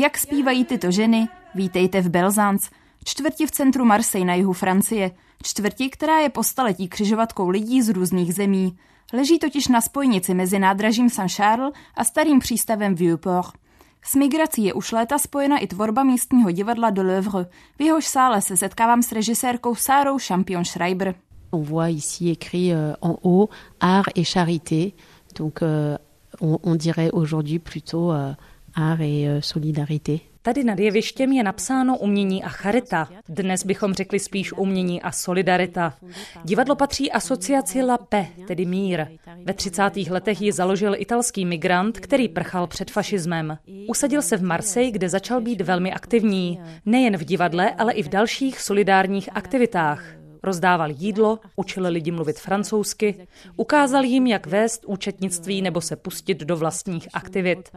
Jak 0.00 0.18
zpívají 0.18 0.64
tyto 0.64 0.90
ženy? 0.90 1.28
Vítejte 1.54 2.00
v 2.00 2.08
Belzans, 2.08 2.70
čtvrti 3.04 3.46
v 3.46 3.50
centru 3.50 3.84
Marseille 3.84 4.26
na 4.26 4.34
jihu 4.34 4.52
Francie, 4.52 5.10
čtvrti, 5.42 5.90
která 5.90 6.18
je 6.18 6.28
po 6.28 6.42
staletí 6.42 6.88
křižovatkou 6.88 7.48
lidí 7.48 7.82
z 7.82 7.88
různých 7.88 8.34
zemí. 8.34 8.76
Leží 9.12 9.38
totiž 9.38 9.68
na 9.68 9.80
spojnici 9.80 10.34
mezi 10.34 10.58
nádražím 10.58 11.10
Saint-Charles 11.10 11.72
a 11.94 12.04
starým 12.04 12.38
přístavem 12.38 12.94
Vieux-Port. 12.94 13.52
S 14.02 14.14
migrací 14.14 14.64
je 14.64 14.72
už 14.72 14.92
léta 14.92 15.18
spojena 15.18 15.58
i 15.58 15.66
tvorba 15.66 16.02
místního 16.02 16.50
divadla 16.50 16.90
de 16.90 17.02
l'Oeuvre. 17.02 17.46
V 17.78 17.82
jehož 17.82 18.06
sále 18.06 18.40
se 18.40 18.56
setkávám 18.56 19.02
s 19.02 19.12
režisérkou 19.12 19.74
Sárou 19.74 20.18
Champion-Schreiber. 20.18 21.14
On 21.50 21.64
voit 21.64 21.88
ici 21.88 22.30
écrit 22.30 22.72
euh, 22.72 22.94
en 23.02 23.16
haut 23.22 23.48
art 23.80 24.08
et 24.14 24.24
charité. 24.24 24.92
Donc 25.38 25.62
euh, 25.62 25.98
on, 26.40 26.58
on 26.62 26.76
dirait 26.76 27.10
aujourd'hui 27.10 27.58
plutôt 27.58 28.12
euh, 28.12 28.34
art 28.74 29.00
et 29.00 29.28
euh, 29.28 29.40
solidarité. 29.40 30.30
Tady 30.42 30.64
nad 30.64 30.78
jevištěm 30.78 31.32
je 31.32 31.42
napsáno 31.42 31.98
umění 31.98 32.44
a 32.44 32.48
charita. 32.48 33.08
Dnes 33.28 33.66
bychom 33.66 33.94
řekli 33.94 34.18
spíš 34.18 34.52
umění 34.52 35.02
a 35.02 35.12
solidarita. 35.12 35.94
Divadlo 36.44 36.76
patří 36.76 37.12
asociaci 37.12 37.82
La 37.82 37.98
Paix, 37.98 38.28
tedy 38.46 38.66
mír. 38.66 39.06
Ve 39.44 39.54
30. 39.54 39.82
letech 40.10 40.40
ji 40.40 40.52
založil 40.52 40.94
italský 40.98 41.44
migrant, 41.44 42.00
který 42.00 42.28
prchal 42.28 42.66
před 42.66 42.90
fašismem. 42.90 43.58
Usadil 43.88 44.22
se 44.22 44.36
v 44.36 44.42
Marseille, 44.42 44.92
kde 44.92 45.08
začal 45.08 45.40
být 45.40 45.60
velmi 45.60 45.92
aktivní. 45.92 46.60
Nejen 46.86 47.16
v 47.16 47.24
divadle, 47.24 47.70
ale 47.70 47.92
i 47.92 48.02
v 48.02 48.08
dalších 48.08 48.60
solidárních 48.60 49.28
aktivitách. 49.32 50.19
Rozdával 50.42 50.90
jídlo, 50.90 51.38
učil 51.56 51.86
lidi 51.86 52.10
mluvit 52.10 52.38
francouzsky, 52.38 53.26
ukázal 53.56 54.04
jim, 54.04 54.26
jak 54.26 54.46
vést 54.46 54.84
účetnictví 54.86 55.62
nebo 55.62 55.80
se 55.80 55.96
pustit 55.96 56.38
do 56.38 56.56
vlastních 56.56 57.08
aktivit. 57.12 57.70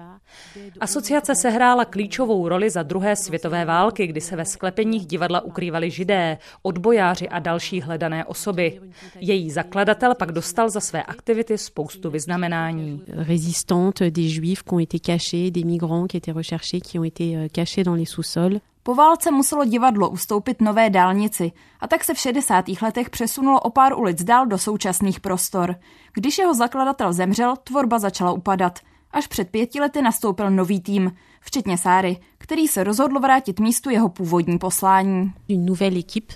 Asociace 0.79 1.35
sehrála 1.35 1.85
klíčovou 1.85 2.47
roli 2.47 2.69
za 2.69 2.83
druhé 2.83 3.15
světové 3.15 3.65
války, 3.65 4.07
kdy 4.07 4.21
se 4.21 4.35
ve 4.35 4.45
sklepeních 4.45 5.05
divadla 5.05 5.41
ukrývali 5.41 5.91
židé, 5.91 6.37
odbojáři 6.61 7.29
a 7.29 7.39
další 7.39 7.81
hledané 7.81 8.25
osoby. 8.25 8.81
Její 9.19 9.51
zakladatel 9.51 10.15
pak 10.15 10.31
dostal 10.31 10.69
za 10.69 10.79
své 10.79 11.03
aktivity 11.03 11.57
spoustu 11.57 12.09
vyznamenání. 12.09 13.01
Résistantes, 13.07 14.11
des 14.11 14.31
juifs 14.31 14.63
qui 14.63 14.73
ont 14.73 14.79
été 14.79 14.99
cachés, 14.99 15.51
des 15.51 15.65
migrants 15.65 16.07
qui 16.07 16.17
étaient 16.17 16.31
recherchés, 16.31 16.81
qui 16.81 16.99
ont 16.99 17.03
été 17.03 17.37
euh, 17.37 17.47
cachés 17.49 17.83
dans 17.83 17.95
les 17.95 18.05
sous-sols. 18.05 18.59
Po 18.83 18.95
válce 18.95 19.31
muselo 19.31 19.65
divadlo 19.65 20.09
ustoupit 20.09 20.61
nové 20.61 20.89
dálnici 20.89 21.51
a 21.79 21.87
tak 21.87 22.03
se 22.03 22.13
v 22.13 22.17
60. 22.17 22.65
letech 22.81 23.09
přesunulo 23.09 23.59
o 23.59 23.69
pár 23.69 23.93
ulic 23.93 24.23
dál 24.23 24.45
do 24.45 24.57
současných 24.57 25.19
prostor. 25.19 25.75
Když 26.13 26.37
jeho 26.37 26.53
zakladatel 26.53 27.13
zemřel, 27.13 27.55
tvorba 27.63 27.99
začala 27.99 28.31
upadat. 28.31 28.79
Až 29.11 29.27
před 29.27 29.49
pěti 29.49 29.79
lety 29.79 30.01
nastoupil 30.01 30.49
nový 30.49 30.81
tým, 30.81 31.11
včetně 31.41 31.77
Sáry, 31.77 32.17
který 32.37 32.67
se 32.67 32.83
rozhodl 32.83 33.19
vrátit 33.19 33.59
místu 33.59 33.89
jeho 33.89 34.09
původní 34.09 34.59
poslání. 34.59 35.33
Une 35.49 35.65
nouvelle 35.65 35.99
équipe 35.99 36.33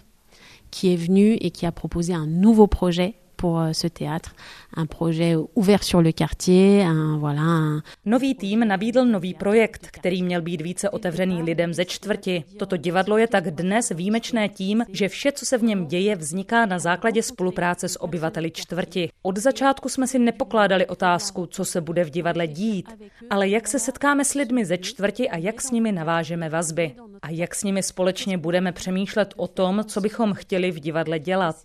qui 0.70 0.94
est 0.94 1.08
venue 1.08 1.38
et 1.46 1.58
qui 1.58 1.68
a 1.68 1.72
proposé 1.72 2.14
un 2.14 2.42
nouveau 2.42 2.68
projet 2.68 3.14
pour 3.38 3.60
euh, 3.60 3.74
ce 3.74 3.88
théâtre, 3.88 4.36
un 4.76 4.86
projet 4.86 5.36
ouvert 5.56 5.84
sur 5.84 6.02
le 6.02 6.12
quartier, 6.12 6.84
un, 6.84 7.18
voilà, 7.18 7.42
un, 7.42 7.84
Nový 8.06 8.36
tým 8.36 8.68
nabídl 8.68 9.06
nový 9.06 9.34
projekt, 9.34 9.88
který 9.92 10.24
měl 10.24 10.42
být 10.42 10.62
více 10.62 10.90
otevřený 10.90 11.44
lidem 11.44 11.74
ze 11.74 11.86
čtvrti. 11.86 12.44
Toto 12.58 12.78
divadlo 12.78 13.18
je 13.18 13.28
tak 13.28 13.52
dnes 13.52 13.90
výjimečné 13.90 14.50
tím, 14.50 14.86
že 14.92 15.10
vše, 15.10 15.32
co 15.32 15.46
se 15.46 15.58
v 15.58 15.64
něm 15.64 15.86
děje, 15.86 16.16
vzniká 16.16 16.66
na 16.66 16.80
základě 16.80 17.24
spolupráce 17.24 17.90
s 17.90 18.02
obyvateli 18.02 18.52
čtvrti. 18.52 19.10
Od 19.22 19.38
začátku 19.38 19.90
jsme 19.90 20.08
si 20.08 20.20
nepokládali 20.20 20.88
otázku, 20.88 21.46
co 21.46 21.66
se 21.66 21.82
bude 21.82 22.04
v 22.04 22.10
divadle 22.10 22.48
dít, 22.48 22.90
ale 23.30 23.50
jak 23.50 23.68
se 23.68 23.80
setkáme 23.80 24.26
s 24.26 24.34
lidmi 24.34 24.66
ze 24.66 24.78
čtvrti 24.78 25.30
a 25.30 25.38
jak 25.38 25.62
s 25.62 25.72
nimi 25.72 25.92
navážeme 25.92 26.50
vazby. 26.50 26.96
A 27.22 27.30
jak 27.30 27.56
s 27.56 27.64
nimi 27.64 27.84
společně 27.84 28.38
budeme 28.38 28.72
přemýšlet 28.72 29.34
o 29.38 29.48
tom, 29.48 29.84
co 29.88 30.02
bychom 30.02 30.34
chtěli 30.34 30.72
v 30.72 30.80
divadle 30.80 31.20
dělat. 31.20 31.56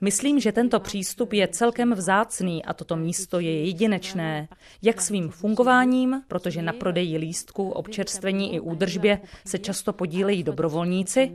Myslím, 0.00 0.40
že 0.40 0.52
tento 0.52 0.80
přístup 0.80 1.07
je 1.32 1.48
celkem 1.48 1.94
vzácný 1.94 2.64
a 2.64 2.74
toto 2.74 2.96
místo 2.96 3.40
je 3.40 3.64
jedinečné. 3.64 4.48
Jak 4.82 5.00
svým 5.00 5.28
fungováním, 5.28 6.22
protože 6.28 6.62
na 6.62 6.72
prodeji 6.72 7.18
lístku, 7.18 7.70
občerstvení 7.70 8.54
i 8.54 8.60
údržbě 8.60 9.20
se 9.46 9.58
často 9.58 9.92
podílejí 9.92 10.42
dobrovolníci, 10.42 11.32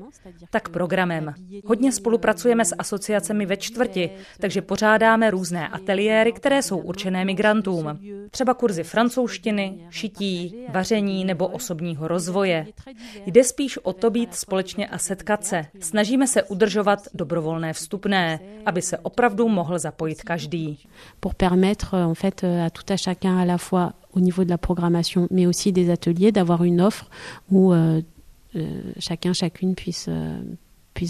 tak 0.49 0.69
programem. 0.69 1.33
Hodně 1.65 1.91
spolupracujeme 1.91 2.65
s 2.65 2.75
asociacemi 2.77 3.45
ve 3.45 3.57
čtvrti, 3.57 4.09
takže 4.39 4.61
pořádáme 4.61 5.31
různé 5.31 5.67
ateliéry, 5.67 6.31
které 6.31 6.61
jsou 6.61 6.77
určené 6.77 7.25
migrantům. 7.25 7.99
Třeba 8.31 8.53
kurzy 8.53 8.83
francouzštiny, 8.83 9.87
šití, 9.89 10.55
vaření 10.69 11.25
nebo 11.25 11.47
osobního 11.47 12.07
rozvoje. 12.07 12.67
Jde 13.25 13.43
spíš 13.43 13.77
o 13.77 13.93
to 13.93 14.09
být 14.09 14.35
společně 14.35 14.87
a 14.87 14.97
setkat 14.97 15.45
se. 15.45 15.65
Snažíme 15.79 16.27
se 16.27 16.43
udržovat 16.43 16.99
dobrovolné 17.13 17.73
vstupné, 17.73 18.39
aby 18.65 18.81
se 18.81 18.97
opravdu 18.97 19.49
pour 21.21 21.35
permettre 21.35 21.93
euh, 21.93 22.03
en 22.03 22.15
fait 22.15 22.43
euh, 22.43 22.65
à 22.65 22.69
tout 22.69 22.83
à 22.89 22.97
chacun 22.97 23.37
à 23.37 23.45
la 23.45 23.57
fois 23.57 23.93
au 24.13 24.19
niveau 24.19 24.43
de 24.43 24.49
la 24.49 24.57
programmation, 24.57 25.27
mais 25.31 25.47
aussi 25.47 25.71
des 25.71 25.89
ateliers, 25.89 26.31
d'avoir 26.31 26.63
une 26.63 26.81
offre 26.81 27.09
où 27.51 27.73
euh, 27.73 28.01
chacun, 28.99 29.33
chacune 29.33 29.73
puisse 29.73 30.07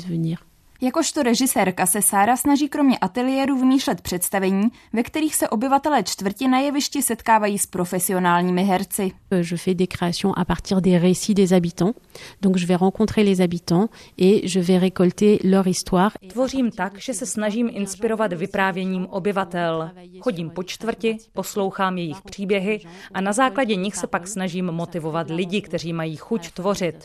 venir. 0.08 0.46
Jakožto 0.84 1.24
režisérka 1.24 1.86
se 1.86 2.02
Sára 2.02 2.38
snaží 2.38 2.70
kromě 2.70 2.98
ateliéru 2.98 3.60
vymýšlet 3.60 4.02
představení, 4.02 4.72
ve 4.94 5.04
kterých 5.04 5.36
se 5.36 5.50
obyvatelé 5.50 6.04
čtvrti 6.04 6.48
na 6.48 6.60
jevišti 6.60 7.02
setkávají 7.02 7.60
s 7.60 7.66
profesionálními 7.66 8.64
herci. 8.64 9.12
Euh, 9.34 9.44
Je 9.44 9.58
fais 9.58 9.76
des 9.78 9.88
créations 9.88 10.34
à 10.38 10.46
partir 10.46 10.82
des 10.82 10.98
récits 11.02 11.34
des 11.34 11.54
habitants. 11.54 11.94
Donc 12.42 12.58
je 12.58 12.68
vais 12.68 12.76
rencontrer 12.80 13.24
les 13.24 13.42
habitants 13.42 13.88
et 14.18 14.48
je 14.48 14.60
vais 14.60 14.78
récolter 14.78 15.40
leur 15.44 15.68
histoire. 15.68 16.12
Tvořím 16.28 16.72
tak, 16.72 17.00
že 17.00 17.14
se 17.14 17.26
snažím 17.26 17.70
inspirovat 17.74 18.34
vyprávěním 18.34 19.06
obyvatel. 19.06 19.92
Chodím 20.20 20.50
po 20.50 20.64
čtvrti, 20.64 21.18
poslouchám 21.34 21.98
jejich 21.98 22.22
příběhy 22.22 22.80
a 23.14 23.22
na 23.22 23.34
základě 23.34 23.76
nich 23.76 23.96
se 23.96 24.08
pak 24.08 24.28
snažím 24.28 24.66
motivovat 24.66 25.30
lidi, 25.30 25.62
kteří 25.62 25.94
mají 25.94 26.16
chuť 26.16 26.52
tvořit. 26.52 26.96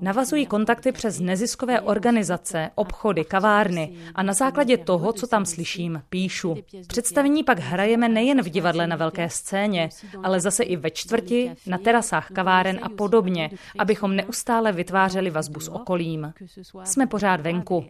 Navazují 0.00 0.46
kontakty 0.46 0.92
přes 0.92 1.20
neziskové 1.20 1.80
organizace, 1.80 2.70
obchody, 2.74 3.17
kavárny 3.24 3.92
a 4.14 4.22
na 4.22 4.32
základě 4.32 4.76
toho, 4.76 5.12
co 5.12 5.26
tam 5.26 5.46
slyším, 5.46 6.02
píšu. 6.08 6.56
Představení 6.86 7.44
pak 7.44 7.58
hrajeme 7.58 8.08
nejen 8.08 8.42
v 8.42 8.48
divadle 8.48 8.86
na 8.86 8.96
velké 8.96 9.30
scéně, 9.30 9.88
ale 10.22 10.40
zase 10.40 10.64
i 10.64 10.76
ve 10.76 10.90
čtvrti, 10.90 11.52
na 11.66 11.78
terasách 11.78 12.30
kaváren 12.30 12.78
a 12.82 12.88
podobně, 12.88 13.50
abychom 13.78 14.16
neustále 14.16 14.72
vytvářeli 14.72 15.30
vazbu 15.30 15.60
s 15.60 15.68
okolím. 15.68 16.32
Jsme 16.84 17.06
pořád 17.06 17.40
venku. 17.40 17.84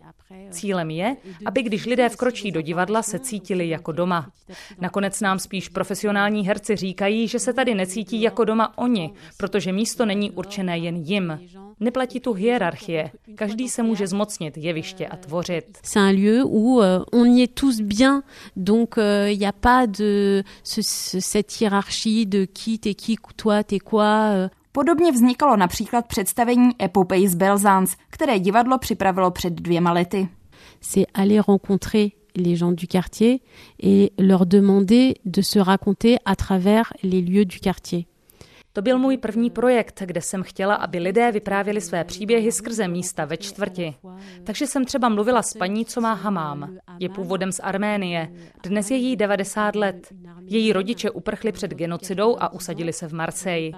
Cílem 0.50 0.90
je, 0.90 1.16
aby 1.46 1.62
když 1.62 1.86
lidé 1.86 2.08
vkročí 2.08 2.52
do 2.52 2.60
divadla, 2.60 3.02
se 3.02 3.18
cítili 3.18 3.68
jako 3.68 3.92
doma. 3.92 4.30
Nakonec 4.80 5.20
nám 5.20 5.38
spíš 5.38 5.68
profesionální 5.68 6.46
herci 6.46 6.76
říkají, 6.76 7.28
že 7.28 7.38
se 7.38 7.52
tady 7.52 7.74
necítí 7.74 8.22
jako 8.22 8.44
doma 8.44 8.78
oni, 8.78 9.12
protože 9.36 9.72
místo 9.72 10.06
není 10.06 10.30
určené 10.30 10.78
jen 10.78 10.96
jim. 10.96 11.40
Neplatí 11.80 12.20
tu 12.20 12.32
hierarchie. 12.32 13.10
Každý 13.34 13.68
se 13.68 13.82
může 13.82 14.06
zmocnit 14.06 14.56
jeviště 14.56 15.06
a 15.06 15.16
tvořit. 15.16 15.64
C'est 15.82 16.00
un 16.00 16.12
lieu 16.12 16.44
où 16.44 16.80
euh, 16.82 17.04
on 17.12 17.24
y 17.36 17.42
est 17.42 17.54
tous 17.54 17.80
bien, 17.80 18.22
donc 18.56 18.94
il 19.30 19.38
n'y 19.38 19.46
a 19.46 19.52
pas 19.52 19.86
de 19.86 20.42
ce- 20.64 20.82
ce- 20.82 21.20
cette 21.20 21.60
hiérarchie 21.60 22.26
de 22.26 22.46
qui 22.46 22.78
t'es 22.78 22.94
qui, 22.94 23.16
toi 23.36 23.62
t'es 23.64 23.78
quoi. 23.80 24.32
euh. 24.34 24.48
Podobně 24.72 25.12
vznikalo 25.12 25.56
například 25.56 26.06
představení 26.06 26.70
Epopej 26.82 27.28
z 27.28 27.34
Belzans, 27.34 27.96
které 28.10 28.38
divadlo 28.38 28.78
připravilo 28.78 29.30
před 29.30 29.52
dvěma 29.52 29.92
lety. 29.92 30.28
c'est 30.80 31.06
aller 31.14 31.42
rencontrer 31.48 32.08
les 32.36 32.58
gens 32.58 32.72
du 32.80 32.86
quartier 32.86 33.38
et 33.82 34.10
leur 34.18 34.46
demander 34.46 35.14
de 35.24 35.42
se 35.42 35.58
raconter 35.58 36.16
à 36.24 36.36
travers 36.36 36.92
les 37.02 37.20
lieux 37.22 37.44
du 37.44 37.58
quartier. 37.58 38.06
To 38.78 38.82
byl 38.82 38.98
můj 38.98 39.16
první 39.16 39.50
projekt, 39.50 40.02
kde 40.06 40.20
jsem 40.20 40.42
chtěla, 40.42 40.74
aby 40.74 40.98
lidé 40.98 41.32
vyprávěli 41.32 41.80
své 41.80 42.04
příběhy 42.04 42.52
skrze 42.52 42.88
místa 42.88 43.24
ve 43.24 43.36
čtvrti. 43.36 43.94
Takže 44.44 44.66
jsem 44.66 44.84
třeba 44.84 45.08
mluvila 45.08 45.42
s 45.42 45.54
paní, 45.54 45.84
co 45.84 46.00
má 46.00 46.12
hamám. 46.12 46.76
Je 46.98 47.08
původem 47.08 47.52
z 47.52 47.60
Arménie. 47.60 48.28
Dnes 48.62 48.90
je 48.90 48.96
jí 48.96 49.16
90 49.16 49.76
let. 49.76 50.12
Její 50.40 50.72
rodiče 50.72 51.10
uprchli 51.10 51.52
před 51.52 51.70
genocidou 51.74 52.36
a 52.40 52.52
usadili 52.52 52.92
se 52.92 53.08
v 53.08 53.12
Marseille. 53.12 53.72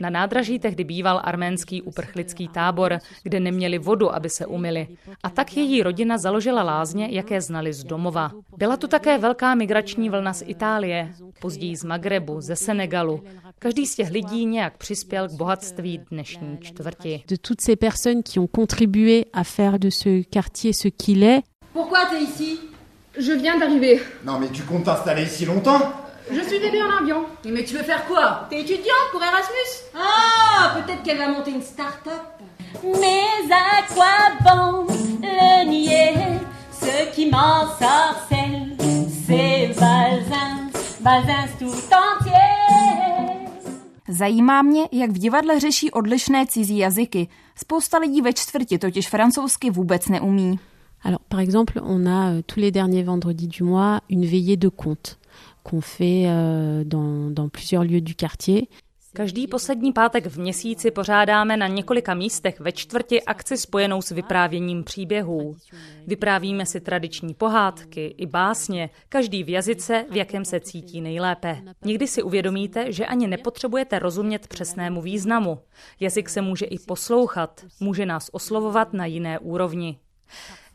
Na 0.00 0.10
nádraží 0.10 0.58
tehdy 0.58 0.84
býval 0.84 1.20
arménský 1.24 1.82
uprchlický 1.82 2.48
tábor, 2.48 2.98
kde 3.22 3.40
neměli 3.40 3.78
vodu, 3.78 4.14
aby 4.14 4.30
se 4.30 4.46
umili. 4.46 4.88
A 5.22 5.30
tak 5.30 5.56
její 5.56 5.82
rodina 5.82 6.18
založila 6.18 6.62
lázně, 6.62 7.08
jaké 7.10 7.40
znali 7.40 7.72
z 7.72 7.84
domova. 7.84 8.30
Byla 8.56 8.76
tu 8.76 8.86
také 8.86 9.18
velká 9.18 9.54
migrační 9.54 10.10
vlna 10.10 10.32
z 10.32 10.42
Itálie, 10.46 11.12
později 11.40 11.76
z 11.76 11.84
Magrebu, 11.84 12.40
ze 12.40 12.56
Senegalu. 12.56 13.22
Každý 13.58 13.86
z 13.86 13.96
těch 13.96 14.10
lidí 14.30 14.46
nějak 14.46 14.76
přispěl 14.76 15.28
k 15.28 15.32
bohatství 15.32 16.00
dnešní 16.10 16.58
čtvrti. 16.60 17.24
De 17.28 17.36
toutes 17.36 17.60
ces 17.60 17.76
personnes 17.76 18.22
qui 18.22 18.38
ont 18.38 18.46
contribué 18.46 19.24
à 19.32 19.44
faire 19.44 19.78
de 19.78 19.90
ce 19.90 20.22
quartier 20.22 20.72
ce 20.72 20.88
qu'il 20.88 21.22
est. 21.22 21.42
Pourquoi 21.72 22.06
t'es 22.06 22.22
ici? 22.22 22.58
Je 23.18 23.32
viens 23.32 23.58
d'arriver. 23.58 24.00
Non 24.24 24.38
mais 24.38 24.48
tu 24.48 24.62
comptes 24.62 24.84
t'installer 24.84 25.24
ici 25.24 25.44
longtemps? 25.44 25.80
Je 26.30 26.40
suis 26.40 26.58
bébé 26.58 26.82
en 26.82 27.02
avion. 27.02 27.24
Mais 27.44 27.64
tu 27.64 27.74
veux 27.74 27.84
faire 27.84 28.04
quoi? 28.06 28.46
T'es 28.50 28.60
étudiante 28.60 29.08
pour 29.12 29.22
Erasmus? 29.22 29.72
Ah, 29.94 30.74
peut-être 30.76 31.02
qu'elle 31.04 31.18
va 31.18 31.28
monter 31.28 31.52
une 31.52 31.62
start-up. 31.62 32.24
Mais 33.00 33.22
à 33.52 33.82
quoi 33.94 34.16
bon 34.44 34.86
le 35.22 35.68
nier? 35.68 36.14
Ce 36.72 37.14
qui 37.14 37.30
m'en 37.30 37.66
sorcelle, 37.78 38.76
c'est 39.26 39.70
Balzins, 39.80 40.70
Balzins 41.00 41.48
tout 41.58 41.66
entier. 41.66 42.45
Zajímá 44.08 44.62
mě, 44.62 44.88
jak 44.92 45.10
v 45.10 45.18
divadle 45.18 45.60
řeší 45.60 45.90
odlišné 45.90 46.46
cizí 46.46 46.78
jazyky. 46.78 47.28
Spousta 47.56 47.98
lidí 47.98 48.20
ve 48.22 48.32
čtvrti 48.32 48.78
totiž 48.78 49.08
francouzsky 49.08 49.70
vůbec 49.70 50.08
neumí. 50.08 50.58
Alors, 51.02 51.20
par 51.28 51.40
exemple, 51.40 51.80
on 51.80 52.06
a 52.06 52.30
euh, 52.30 52.42
tous 52.42 52.60
les 52.60 52.72
derniers 52.72 53.04
vendredis 53.04 53.48
du 53.48 53.62
mois 53.62 54.00
une 54.08 54.26
veillée 54.26 54.56
de 54.56 54.68
contes 54.68 55.18
qu'on 55.62 55.80
fait 55.80 56.24
euh, 56.26 56.84
dans, 56.84 57.30
dans 57.30 57.48
plusieurs 57.48 57.84
lieux 57.84 58.00
du 58.00 58.14
quartier. 58.14 58.68
Každý 59.16 59.46
poslední 59.46 59.92
pátek 59.92 60.26
v 60.26 60.38
měsíci 60.38 60.90
pořádáme 60.90 61.56
na 61.56 61.66
několika 61.66 62.14
místech 62.14 62.60
ve 62.60 62.72
čtvrti 62.72 63.22
akci 63.22 63.56
spojenou 63.56 64.02
s 64.02 64.10
vyprávěním 64.10 64.84
příběhů. 64.84 65.56
Vyprávíme 66.06 66.66
si 66.66 66.80
tradiční 66.80 67.34
pohádky 67.34 68.14
i 68.18 68.26
básně, 68.26 68.90
každý 69.08 69.44
v 69.44 69.48
jazyce, 69.48 70.04
v 70.10 70.16
jakém 70.16 70.44
se 70.44 70.60
cítí 70.60 71.00
nejlépe. 71.00 71.62
Někdy 71.84 72.06
si 72.06 72.22
uvědomíte, 72.22 72.92
že 72.92 73.06
ani 73.06 73.26
nepotřebujete 73.26 73.98
rozumět 73.98 74.46
přesnému 74.46 75.02
významu. 75.02 75.58
Jazyk 76.00 76.28
se 76.28 76.40
může 76.40 76.66
i 76.66 76.78
poslouchat, 76.78 77.64
může 77.80 78.06
nás 78.06 78.30
oslovovat 78.32 78.92
na 78.92 79.06
jiné 79.06 79.38
úrovni. 79.38 79.98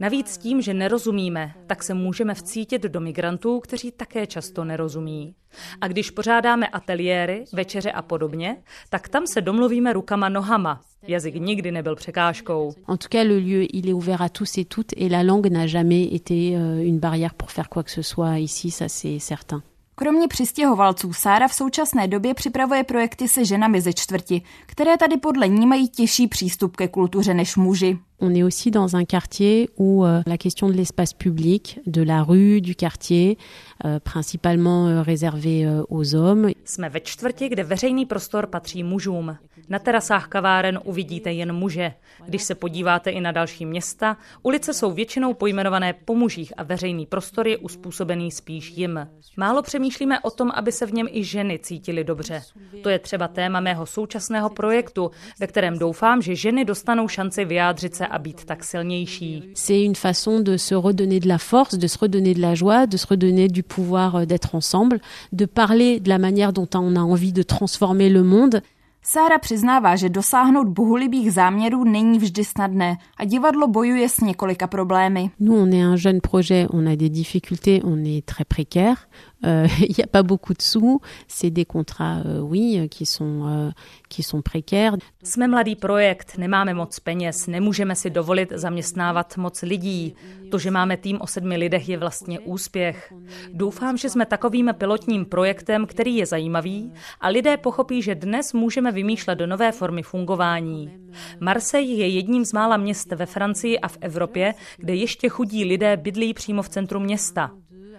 Navíc 0.01 0.37
tím, 0.37 0.61
že 0.61 0.73
nerozumíme, 0.73 1.53
tak 1.67 1.83
se 1.83 1.93
můžeme 1.93 2.33
vcítit 2.33 2.81
do 2.81 2.99
migrantů, 2.99 3.59
kteří 3.59 3.91
také 3.91 4.27
často 4.27 4.65
nerozumí. 4.65 5.35
A 5.81 5.87
když 5.87 6.11
pořádáme 6.11 6.67
ateliéry, 6.67 7.45
večeře 7.53 7.91
a 7.91 8.01
podobně, 8.01 8.57
tak 8.89 9.09
tam 9.09 9.27
se 9.27 9.41
domluvíme 9.41 9.93
rukama 9.93 10.29
nohama. 10.29 10.81
Jazyk 11.07 11.35
nikdy 11.35 11.71
nebyl 11.71 11.95
překážkou. 11.95 12.73
En 12.87 12.97
tout 12.97 13.07
cas, 13.09 13.23
le 13.27 13.37
lieu, 13.37 13.67
il 13.73 13.89
est 13.89 13.93
ouvert 13.93 14.21
à 14.21 14.29
tous 14.29 14.57
et 14.57 14.65
toutes 14.65 14.93
et 14.97 15.09
la 15.09 15.23
langue 15.23 15.51
n'a 15.51 15.67
jamais 15.67 16.15
été 16.15 16.33
euh, 16.33 16.87
une 16.87 16.99
barrière 16.99 17.33
pour 17.37 17.51
faire 17.51 17.69
quoi 17.69 17.83
que 17.83 17.91
ce 17.91 18.01
soit 18.01 18.39
ici, 18.39 18.71
ça 18.71 18.89
c'est 18.89 19.19
certain. 19.19 19.61
Kromě 19.95 20.27
přistěhovalců 20.27 21.13
Sára 21.13 21.47
v 21.47 21.53
současné 21.53 22.07
době 22.07 22.33
připravuje 22.33 22.83
projekty 22.83 23.27
se 23.27 23.45
ženami 23.45 23.81
ze 23.81 23.93
čtvrti, 23.93 24.41
které 24.65 24.97
tady 24.97 25.17
podle 25.17 25.47
ní 25.47 25.65
mají 25.65 25.89
těžší 25.89 26.27
přístup 26.27 26.75
ke 26.75 26.87
kultuře 26.87 27.33
než 27.33 27.55
muži. 27.55 27.99
On 28.23 28.35
est 28.35 28.43
aussi 28.43 28.69
dans 28.69 28.95
un 28.95 29.03
quartier 29.03 29.71
où 29.77 30.05
euh, 30.05 30.21
la 30.27 30.37
question 30.37 30.69
de 30.69 30.73
l'espace 30.73 31.11
public, 31.11 31.79
de 31.87 32.03
la 32.03 32.21
rue, 32.21 32.61
du 32.61 32.75
quartier, 32.75 33.39
euh, 33.83 33.99
principalement 33.99 34.87
euh, 34.87 35.01
réservé 35.01 35.65
euh, 35.65 35.81
aux 35.89 36.15
hommes. 36.15 36.51
Jsme 36.65 36.89
ve 36.89 36.99
čtvrti, 36.99 37.49
kde 37.49 37.63
veřejný 37.63 38.05
prostor 38.05 38.47
patří 38.47 38.83
mužům. 38.83 39.37
Na 39.69 39.79
terasách 39.79 40.27
kaváren 40.27 40.79
uvidíte 40.83 41.31
jen 41.31 41.53
muže. 41.53 41.93
Když 42.25 42.43
se 42.43 42.55
podíváte 42.55 43.09
i 43.09 43.21
na 43.21 43.31
další 43.31 43.65
města, 43.65 44.17
ulice 44.43 44.73
jsou 44.73 44.91
většinou 44.91 45.33
pojmenované 45.33 45.93
po 45.93 46.15
mužích 46.15 46.53
a 46.57 46.63
veřejný 46.63 47.05
prostor 47.05 47.47
je 47.47 47.57
uspůsobený 47.57 48.31
spíš 48.31 48.69
jim. 48.69 49.07
Málo 49.37 49.61
přemýšlíme 49.61 50.19
o 50.19 50.31
tom, 50.31 50.51
aby 50.53 50.71
se 50.71 50.85
v 50.85 50.93
něm 50.93 51.07
i 51.11 51.23
ženy 51.23 51.59
cítily 51.59 52.03
dobře. 52.03 52.41
To 52.83 52.89
je 52.89 52.99
třeba 52.99 53.27
téma 53.27 53.59
mého 53.59 53.85
současného 53.85 54.49
projektu, 54.49 55.11
ve 55.39 55.47
kterém 55.47 55.79
doufám, 55.79 56.21
že 56.21 56.35
ženy 56.35 56.65
dostanou 56.65 57.07
šanci 57.07 57.45
vyjádřit 57.45 57.95
se 57.95 58.07
a 58.11 58.19
být 58.19 58.45
tak 58.45 58.63
silnější. 58.63 59.43
C'est 59.55 59.85
une 59.85 59.95
façon 59.95 60.43
de 60.43 60.57
se 60.57 60.75
redonner 60.75 61.19
de 61.19 61.27
la 61.27 61.37
force, 61.37 61.77
de 61.77 61.87
se 61.87 61.97
redonner 62.01 62.33
de 62.33 62.41
la 62.41 62.55
joie, 62.55 62.85
de 62.85 62.97
se 62.97 63.07
redonner 63.07 63.47
du 63.47 63.63
pouvoir 63.63 64.15
euh, 64.15 64.25
d'être 64.25 64.55
ensemble, 64.55 64.99
de 65.31 65.45
parler 65.45 65.99
de 65.99 66.09
la 66.09 66.17
manière 66.17 66.53
dont 66.53 66.69
on 66.75 66.95
a 66.95 67.01
envie 67.01 67.33
de 67.33 67.43
transformer 67.43 68.09
le 68.09 68.23
monde. 68.23 68.61
Sára 69.03 69.39
přiznává, 69.39 69.95
že 69.95 70.09
dosáhnout 70.09 70.67
bohulibých 70.67 71.31
záměrů 71.33 71.83
není 71.83 72.19
vždy 72.19 72.43
snadné 72.43 72.97
a 73.17 73.25
divadlo 73.25 73.67
bojuje 73.67 74.09
s 74.09 74.19
několika 74.19 74.67
problémy. 74.67 75.31
Nous, 75.39 75.59
on 75.59 75.73
est 75.73 75.83
un 75.83 75.95
jeune 75.95 76.21
projet, 76.21 76.67
on 76.69 76.87
a 76.87 76.95
des 76.95 77.09
difficultés, 77.09 77.81
on 77.83 78.05
est 78.05 78.25
très 78.25 78.45
précaire. 78.45 78.95
Euh, 79.45 79.67
Il 79.79 79.95
n'y 79.97 80.03
a 80.03 80.07
pas 80.07 80.23
beaucoup 80.23 80.53
de 80.53 80.61
sous. 80.61 81.01
C'est 81.27 81.49
des 81.49 81.65
contrats, 81.65 82.21
euh, 82.25 82.39
oui, 82.39 82.87
qui 82.89 83.05
sont, 83.05 83.47
euh, 83.47 83.71
qui 84.09 84.23
sont 84.23 84.41
précaires. 84.41 84.95
Jsme 85.23 85.47
mladý 85.47 85.75
projekt, 85.75 86.37
nemáme 86.37 86.73
moc 86.73 86.99
peněz, 86.99 87.47
nemůžeme 87.47 87.95
si 87.95 88.09
dovolit 88.09 88.51
zaměstnávat 88.55 89.37
moc 89.37 89.61
lidí. 89.61 90.15
To, 90.51 90.57
že 90.57 90.71
máme 90.71 90.97
tým 90.97 91.17
o 91.21 91.27
sedmi 91.27 91.57
lidech, 91.57 91.89
je 91.89 91.97
vlastně 91.97 92.39
úspěch. 92.39 93.13
Doufám, 93.53 93.97
že 93.97 94.09
jsme 94.09 94.25
takovým 94.25 94.69
pilotním 94.77 95.25
projektem, 95.25 95.85
který 95.85 96.15
je 96.15 96.25
zajímavý 96.25 96.93
a 97.21 97.27
lidé 97.27 97.57
pochopí, 97.57 98.01
že 98.01 98.15
dnes 98.15 98.53
můžeme 98.53 98.91
vymýšlet 98.91 99.35
do 99.35 99.47
nové 99.47 99.71
formy 99.71 100.03
fungování. 100.03 100.91
Marseille 101.39 101.93
je 101.93 102.07
jedním 102.07 102.45
z 102.45 102.53
mála 102.53 102.77
měst 102.77 103.11
ve 103.11 103.25
Francii 103.25 103.79
a 103.79 103.87
v 103.87 103.97
Evropě, 104.01 104.53
kde 104.77 104.95
ještě 104.95 105.29
chudí 105.29 105.65
lidé 105.65 105.97
bydlí 105.97 106.33
přímo 106.33 106.61
v 106.61 106.69
centru 106.69 106.99
města. 106.99 107.51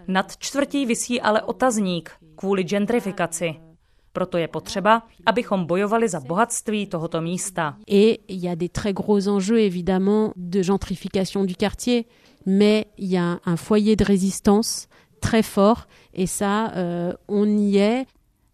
Nad 0.08 0.37
čtvrtí 0.37 0.87
visí 0.87 1.20
ale 1.20 1.43
otazník 1.43 2.10
kvůli 2.37 2.62
gentrifikaci. 2.64 3.54
Proto 4.12 4.38
je 4.38 4.49
potřeba, 4.49 5.02
abychom 5.26 5.64
bojovali 5.66 6.08
za 6.08 6.20
bohatství 6.20 6.87
tohoto 6.87 7.20
místa. 7.20 7.76
Et 7.87 8.20
il 8.28 8.44
y 8.44 8.49
a 8.49 8.54
des 8.54 8.69
très 8.69 8.93
gros 8.93 9.28
enjeux, 9.28 9.60
évidemment, 9.60 10.32
de 10.37 10.62
gentrification 10.62 11.44
du 11.46 11.54
quartier, 11.54 12.04
mais 12.46 12.84
il 12.99 13.10
y 13.10 13.19
a 13.19 13.38
un 13.46 13.56
foyer 13.56 13.96
de 13.96 14.04
résistance 14.04 14.88
très 15.21 15.42
fort, 15.42 15.87
et 16.12 16.26
ça, 16.26 16.73
euh, 16.76 17.12
on 17.28 17.47
y 17.47 17.78
est. 17.78 18.06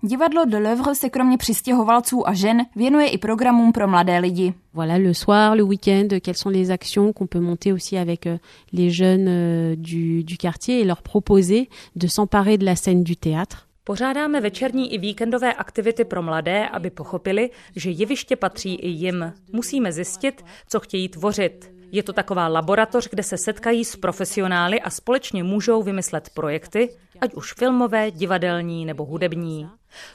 Divadlo 0.03 0.45
de 0.45 0.59
l'Oeuvre 0.59 0.95
se 0.95 1.11
kromě 1.11 1.39
přistěhovalců 1.39 2.29
a 2.29 2.35
žen 2.35 2.67
věnuje 2.77 3.09
i 3.09 3.19
programům 3.19 3.73
pro 3.73 3.89
mladé 3.89 4.19
lidi. 4.19 4.55
Voilà, 4.75 4.99
le 5.03 5.15
soir, 5.15 5.57
le 5.57 5.63
week-end, 5.63 6.09
quelles 6.21 6.39
sont 6.39 6.53
les 6.53 6.71
actions 6.71 7.13
qu'on 7.13 7.27
peut 7.27 7.41
monter 7.41 7.73
aussi 7.73 7.99
avec 7.99 8.27
euh, 8.27 8.39
les 8.73 8.91
jeunes 8.91 9.29
euh, 9.29 9.77
du, 9.77 10.23
du 10.23 10.37
quartier 10.37 10.81
et 10.81 10.85
leur 10.85 11.03
proposer 11.03 11.69
de 11.97 12.07
s'emparer 12.07 12.59
de 12.59 12.65
la 12.65 12.77
scène 12.77 13.03
du 13.03 13.17
théâtre. 13.17 13.67
Pořádáme 13.85 14.41
večerní 14.41 14.95
i 14.95 14.99
víkendové 14.99 15.53
aktivity 15.53 16.05
pro 16.05 16.23
mladé, 16.23 16.69
aby 16.69 16.91
pochopili, 16.91 17.51
že 17.77 17.91
jeviště 17.91 18.37
patří 18.37 18.75
i 18.75 18.89
jim. 18.89 19.33
Musíme 19.53 19.93
zjistit, 19.93 20.45
co 20.69 20.81
chtějí 20.81 21.09
tvořit. 21.09 21.73
Je 21.93 22.03
to 22.03 22.13
taková 22.13 22.49
laboratoř, 22.49 23.09
kde 23.11 23.23
se 23.23 23.37
setkají 23.37 23.85
s 23.85 23.97
profesionály 23.97 24.81
a 24.81 24.91
společně 24.91 25.43
můžou 25.43 25.83
vymyslet 25.83 26.31
projekty, 26.35 26.89
ať 27.21 27.35
už 27.35 27.55
filmové, 27.55 28.11
divadelní 28.11 28.85
nebo 28.85 29.05
hudební. 29.05 29.69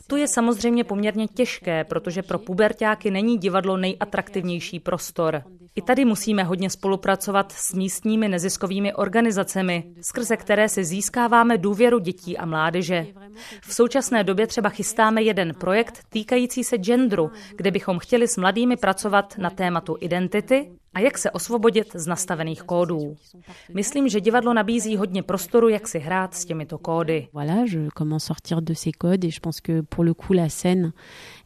To 0.07 0.17
je 0.17 0.27
samozřejmě 0.27 0.83
poměrně 0.83 1.27
těžké, 1.27 1.83
protože 1.83 2.21
pro 2.21 2.39
pubertáky 2.39 3.11
není 3.11 3.37
divadlo 3.37 3.77
nejatraktivnější 3.77 4.79
prostor. 4.79 5.43
I 5.75 5.81
tady 5.81 6.05
musíme 6.05 6.43
hodně 6.43 6.69
spolupracovat 6.69 7.51
s 7.51 7.73
místními 7.73 8.27
neziskovými 8.27 8.93
organizacemi, 8.93 9.83
skrze 10.01 10.37
které 10.37 10.69
si 10.69 10.85
získáváme 10.85 11.57
důvěru 11.57 11.99
dětí 11.99 12.37
a 12.37 12.45
mládeže. 12.45 13.07
V 13.61 13.73
současné 13.73 14.23
době 14.23 14.47
třeba 14.47 14.69
chystáme 14.69 15.23
jeden 15.23 15.53
projekt 15.53 15.99
týkající 16.09 16.63
se 16.63 16.77
genderu, 16.77 17.31
kde 17.55 17.71
bychom 17.71 17.99
chtěli 17.99 18.27
s 18.27 18.37
mladými 18.37 18.77
pracovat 18.77 19.37
na 19.37 19.49
tématu 19.49 19.97
identity 19.99 20.71
a 20.93 20.99
jak 20.99 21.17
se 21.17 21.31
osvobodit 21.31 21.87
z 21.93 22.07
nastavených 22.07 22.63
kódů. 22.63 23.15
Myslím, 23.73 24.09
že 24.09 24.21
divadlo 24.21 24.53
nabízí 24.53 24.97
hodně 24.97 25.23
prostoru, 25.23 25.69
jak 25.69 25.87
si 25.87 25.99
hrát 25.99 26.35
s 26.35 26.45
těmito 26.45 26.77
kódy. 26.77 26.92
Voilà, 27.33 27.65
je 27.65 27.89
commence 27.89 28.25
sortir 28.25 28.61
de 28.61 28.73
ces 28.73 28.91
codes 28.91 29.25
et 29.25 29.29
je 29.29 29.39
pense 29.39 29.61
que 29.61 29.81
pour 29.81 30.03
le 30.03 30.13
coup 30.13 30.33
la 30.33 30.49
scène 30.49 30.91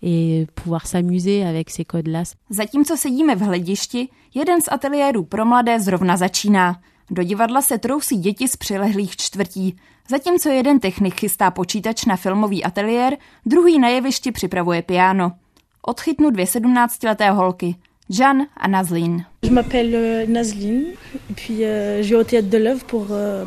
et 0.02 0.48
pouvoir 0.56 0.86
s'amuser 0.88 1.44
avec 1.44 1.70
ces 1.70 1.86
codes-là, 1.86 2.24
Zatímco 2.50 2.96
sedíme 2.96 3.36
v 3.36 3.42
hledišti, 3.42 4.10
jeden 4.34 4.62
z 4.62 4.68
ateliérů 4.72 5.24
pro 5.24 5.46
mladé 5.46 5.80
zrovna 5.80 6.18
začíná. 6.18 6.80
Do 7.12 7.24
divadla 7.24 7.62
se 7.62 7.78
trousí 7.78 8.18
děti 8.18 8.48
z 8.48 8.56
přilehlých 8.56 9.18
čtvrtí. 9.18 9.76
Zatímco 10.10 10.50
jeden 10.50 10.80
technik 10.80 11.20
chystá 11.20 11.52
počítač 11.52 12.06
na 12.06 12.16
filmový 12.16 12.64
ateliér, 12.64 13.18
druhý 13.46 13.80
na 13.80 13.90
jevišti 13.90 14.32
připravuje 14.32 14.82
piano. 14.82 15.32
Odchytnu 15.82 16.30
dvě 16.30 16.48
sedmnáctileté 16.48 17.32
holky, 17.32 17.76
Jan 18.10 18.48
a 18.58 18.68
Nazlin. 18.68 19.26
Je 19.44 19.52
m'appelle 19.52 19.96
euh, 19.96 20.26
Nazline, 20.28 20.84
et 21.30 21.34
puis 21.36 21.64
euh, 21.64 22.04
je 22.04 22.10
vais 22.10 22.22
au 22.22 22.24
théâtre 22.24 22.50
de 22.50 22.58
l'œuvre 22.58 22.86
pour 22.86 23.08
euh, 23.12 23.46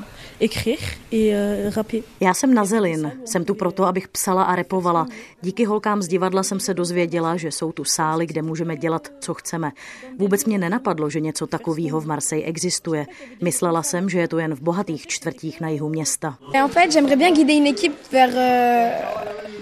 euh. 1.13 2.03
Já 2.21 2.35
jsem 2.35 2.55
Nazelin, 2.55 3.13
jsem 3.25 3.45
tu 3.45 3.55
proto, 3.55 3.85
abych 3.85 4.09
psala 4.09 4.43
a 4.43 4.57
repovala. 4.57 5.07
Díky 5.43 5.65
holkám 5.65 6.03
z 6.03 6.09
divadla 6.09 6.43
jsem 6.43 6.61
se 6.61 6.75
dozvěděla, 6.75 7.37
že 7.37 7.51
jsou 7.51 7.73
tu 7.73 7.85
sály, 7.85 8.27
kde 8.27 8.43
můžeme 8.43 8.77
dělat, 8.77 9.13
co 9.21 9.35
chceme. 9.35 9.73
Vůbec 10.19 10.45
mě 10.45 10.59
nenapadlo, 10.59 11.11
že 11.11 11.21
něco 11.21 11.47
takového 11.47 12.01
v 12.01 12.07
Marseille 12.07 12.47
existuje. 12.47 13.07
Myslela 13.43 13.83
jsem, 13.83 14.09
že 14.09 14.19
je 14.19 14.29
to 14.29 14.39
jen 14.39 14.55
v 14.55 14.61
bohatých 14.61 15.07
čtvrtích 15.07 15.61
na 15.61 15.69
jihu 15.69 15.89
města. 15.89 16.39
Et 16.55 16.63
en 16.63 16.69
fait, 16.69 16.93
j'aimerais 16.93 17.19
bien 17.19 17.35
guider 17.35 17.57
une 17.57 17.71
équipe 17.71 17.97
vers, 18.13 18.35
euh, 18.35 18.91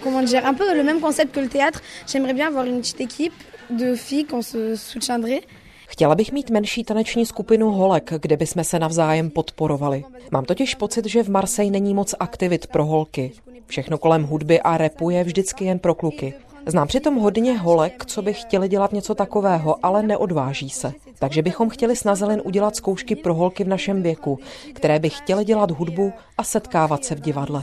comment 0.02 0.28
dire, 0.28 0.46
un 0.46 0.54
peu 0.54 0.74
le 0.74 0.82
même 0.82 1.00
concept 1.00 1.34
que 1.34 1.40
le 1.40 1.48
théâtre. 1.48 1.80
J'aimerais 2.06 2.34
bien 2.34 2.46
avoir 2.46 2.66
une 2.66 2.80
petite 2.80 3.00
équipe 3.00 3.34
de 3.70 3.94
filles 3.94 4.26
qu'on 4.26 4.42
se 4.42 4.76
soutiendrait. 4.76 5.42
Chtěla 5.98 6.14
bych 6.14 6.32
mít 6.32 6.50
menší 6.50 6.84
taneční 6.84 7.26
skupinu 7.26 7.70
holek, 7.70 8.12
kde 8.22 8.36
bychom 8.36 8.64
se 8.64 8.78
navzájem 8.78 9.30
podporovali. 9.30 10.04
Mám 10.30 10.44
totiž 10.44 10.74
pocit, 10.74 11.06
že 11.06 11.22
v 11.22 11.28
Marseille 11.28 11.72
není 11.72 11.94
moc 11.94 12.14
aktivit 12.20 12.66
pro 12.66 12.84
holky. 12.84 13.32
Všechno 13.66 13.98
kolem 13.98 14.24
hudby 14.24 14.60
a 14.60 14.76
repu 14.76 15.10
je 15.10 15.24
vždycky 15.24 15.64
jen 15.64 15.78
pro 15.78 15.94
kluky. 15.94 16.34
Znám 16.66 16.88
přitom 16.88 17.14
hodně 17.14 17.58
holek, 17.58 18.04
co 18.06 18.22
by 18.22 18.34
chtěli 18.34 18.68
dělat 18.68 18.92
něco 18.92 19.14
takového, 19.14 19.76
ale 19.86 20.02
neodváží 20.02 20.70
se. 20.70 20.92
Takže 21.18 21.42
bychom 21.42 21.68
chtěli 21.68 21.96
s 21.96 22.04
Nazelin 22.04 22.42
udělat 22.44 22.76
zkoušky 22.76 23.16
pro 23.16 23.34
holky 23.34 23.64
v 23.64 23.68
našem 23.68 24.02
věku, 24.02 24.38
které 24.74 24.98
by 24.98 25.10
chtěly 25.10 25.44
dělat 25.44 25.70
hudbu 25.70 26.12
a 26.38 26.44
setkávat 26.44 27.04
se 27.04 27.14
v 27.14 27.20
divadle. 27.20 27.62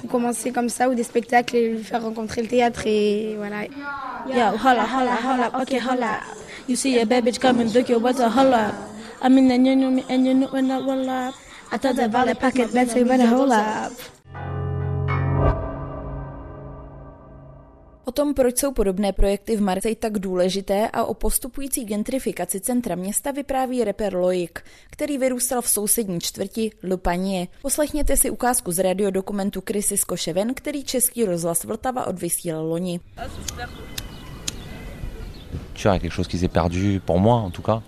Holla, 4.58 4.84
holla, 4.84 5.16
holla, 5.16 5.62
okay, 5.62 5.80
holla. 5.80 6.45
You 6.68 6.76
see 6.76 7.00
a 7.02 7.06
bad 7.06 7.24
bitch 7.24 7.40
coming, 7.40 7.72
look 7.74 7.90
your 7.90 8.02
a 8.08 8.30
holla. 8.30 8.74
I 9.22 9.30
mean, 9.30 9.52
and 9.52 9.68
you 9.68 9.76
know 9.76 9.92
me, 9.92 10.04
and 10.10 10.26
you 10.26 10.34
know 10.34 10.48
when 10.52 10.72
I 10.72 10.78
will 10.78 11.10
up. 11.10 11.36
I 11.72 11.78
thought 11.78 12.00
about 12.00 12.28
the 12.28 12.36
pocket, 12.36 12.74
let's 12.74 12.94
say, 12.94 13.04
better 13.04 13.28
hold 13.28 13.52
up. 13.52 13.94
O 18.06 18.12
tom, 18.12 18.34
proč 18.34 18.58
jsou 18.58 18.72
podobné 18.72 19.14
projekty 19.14 19.56
v 19.56 19.62
Marseille 19.62 19.96
tak 19.96 20.20
důležité 20.20 20.90
a 20.94 21.04
o 21.04 21.14
postupující 21.14 21.86
gentrifikaci 21.86 22.60
centra 22.60 22.96
města 22.96 23.32
vypráví 23.32 23.84
reper 23.84 24.16
Loik, 24.16 24.60
který 24.90 25.18
vyrůstal 25.18 25.62
v 25.62 25.70
sousední 25.70 26.20
čtvrti 26.20 26.72
Le 26.84 26.98
Panier. 26.98 27.48
Poslechněte 27.62 28.18
si 28.18 28.30
ukázku 28.30 28.72
z 28.72 28.80
radiodokumentu 28.80 29.62
Krysy 29.62 29.98
Skoševen, 29.98 30.54
který 30.54 30.84
Český 30.84 31.26
rozhlas 31.26 31.64
Vltava 31.64 32.08
odvysílal 32.08 32.66
loni. 32.66 33.00
Tu 35.74 35.88
vois, 35.88 36.00
quelque 36.00 36.14
chose 36.14 36.28
qui 36.28 36.38
s'est 36.38 36.52
perdu 36.52 37.02
pour 37.06 37.20
moi 37.20 37.36
en 37.36 37.50
tout 37.50 37.62
cas. 37.62 37.82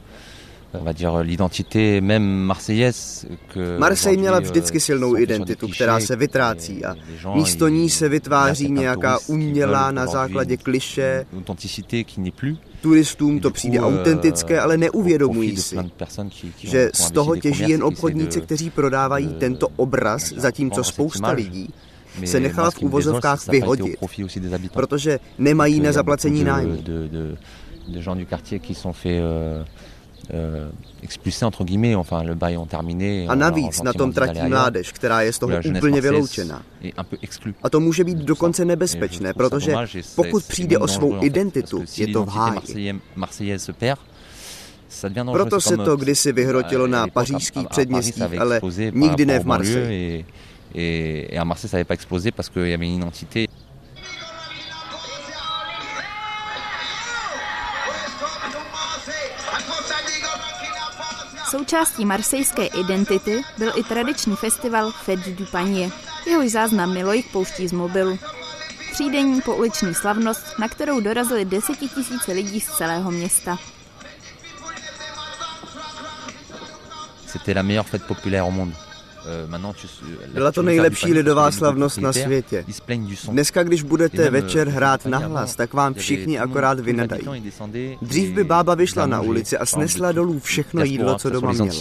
On 0.74 0.84
va 0.84 0.94
dire 0.94 1.24
l'identité 1.24 2.02
même 2.02 2.24
marseillaise 2.24 3.26
que 3.54 3.78
Marseille 3.80 4.18
měla 4.18 4.40
vždycky 4.40 4.78
euh, 4.78 4.82
silnou 4.82 5.18
identitu, 5.18 5.68
která 5.68 6.00
se 6.00 6.16
vytrácí 6.16 6.86
a 6.86 6.96
místo 7.36 7.68
ní 7.68 7.90
se 7.90 8.10
vytváří 8.10 8.72
nějaká 8.72 9.20
umělá 9.28 9.92
na 9.92 10.06
základě 10.06 10.58
kliše. 10.58 11.26
une 11.34 11.42
authenticité 11.42 12.04
qui 12.04 12.22
n'est 12.22 12.36
plus. 12.36 12.58
Turistům 12.82 13.40
to 13.40 13.52
přijde 13.52 13.80
euh, 13.80 13.86
autentické, 13.86 14.60
ale 14.60 14.78
neuvědomují 14.78 15.58
si, 15.58 15.78
že 16.58 16.90
z 16.94 17.12
toho 17.12 17.36
těží 17.36 17.70
jen 17.70 17.84
obchodníci, 17.84 18.42
kteří 18.42 18.70
prodávají 18.70 19.28
tento 19.40 19.68
obraz, 19.76 20.34
zatímco 20.38 20.84
spousta 20.84 21.32
lidí 21.32 21.70
se 22.26 22.40
nechala 22.40 22.72
v 22.72 22.84
au 22.84 23.22
vyhodit, 23.52 23.98
protože 24.74 25.20
nemají 25.38 25.80
na 25.80 25.90
euh, 25.90 25.94
zaplacení 25.94 26.44
nájmu. 26.44 26.84
euh, 29.06 29.66
euh. 30.34 30.72
A 33.28 33.36
navíc 33.36 33.82
na 33.82 33.94
tom 33.94 34.14
tratí 34.14 34.42
mládež, 34.48 34.92
která 34.92 35.22
je 35.22 35.34
z 35.34 35.40
toho 35.40 35.54
úplně 35.78 36.02
vyloučena. 36.02 36.64
A 37.64 37.70
to 37.70 37.80
může 37.80 38.04
být 38.04 38.18
dokonce 38.18 38.66
nebezpečné, 38.66 39.34
protože 39.34 39.74
pokud 40.16 40.44
přijde 40.46 40.78
o 40.78 40.88
svou 40.88 41.24
identitu, 41.24 41.84
je 41.98 42.08
to 42.08 42.26
v 42.26 42.30
háji. 42.30 43.00
Proto 45.32 45.62
se 45.62 45.78
to 45.78 45.92
euh, 45.92 46.00
kdysi 46.00 46.32
vyhrotilo 46.32 46.86
à 46.86 46.88
na 46.88 47.08
pařížských 47.08 47.68
předměstích, 47.68 48.40
ale 48.40 48.62
nikdy 48.94 49.26
ne 49.26 49.40
v 49.40 49.46
Marseille. 49.46 50.26
Et, 50.76 51.34
et, 51.34 51.38
à 51.38 51.46
Marseille, 51.46 51.70
ça 51.70 51.78
n'avait 51.78 51.86
pas 51.86 51.94
explosé 51.94 52.32
parce 52.32 52.50
qu'il 52.50 52.68
y 52.68 52.74
avait 52.74 52.86
une 52.86 52.96
identité. 52.96 53.48
Součástí 61.50 62.06
marsejské 62.06 62.66
identity 62.66 63.42
byl 63.58 63.72
i 63.76 63.84
tradiční 63.84 64.36
festival 64.36 64.92
Fête 64.92 65.30
du 65.30 65.46
Panier. 65.46 65.92
Jehož 66.28 66.52
záznam 66.52 66.94
Milojk 66.94 67.32
pouští 67.32 67.68
z 67.68 67.72
mobilu. 67.72 68.20
Třídenní 68.92 69.42
pouliční 69.42 69.94
slavnost, 69.94 70.60
na 70.60 70.68
kterou 70.68 71.00
dorazili 71.00 71.46
desetitisíce 71.46 72.32
lidí 72.32 72.62
z 72.62 72.78
celého 72.78 73.12
města. 73.12 73.58
C'était 77.28 77.56
la 77.56 77.62
meilleure 77.62 77.88
fête 77.88 78.08
populaire 78.08 78.44
au 78.44 78.52
monde. 78.52 78.87
Euh, 79.28 79.52
la 79.52 79.74
Byla 80.34 80.52
to 80.52 80.62
nejlepší 80.62 81.14
lidová 81.14 81.52
slavnost 81.52 81.98
na 81.98 82.14
světě. 82.14 82.66
Dneska, 83.30 83.64
když 83.64 83.84
budete 83.84 84.30
večer 84.30 84.68
euh, 84.68 84.74
hrát 84.74 85.06
nahlas, 85.06 85.56
tak 85.56 85.74
vám 85.74 85.94
všichni 85.94 86.40
akorát 86.40 86.80
vynadají. 86.80 87.52
Dřív 88.02 88.34
by 88.34 88.44
bába 88.44 88.76
vyšla 88.76 89.06
na 89.06 89.22
ulici 89.22 89.58
a 89.58 89.66
snesla 89.66 90.12
dolů 90.12 90.40
všechno 90.40 90.84
jídlo, 90.84 91.16
co 91.16 91.30
doma 91.30 91.52
měla. 91.52 91.74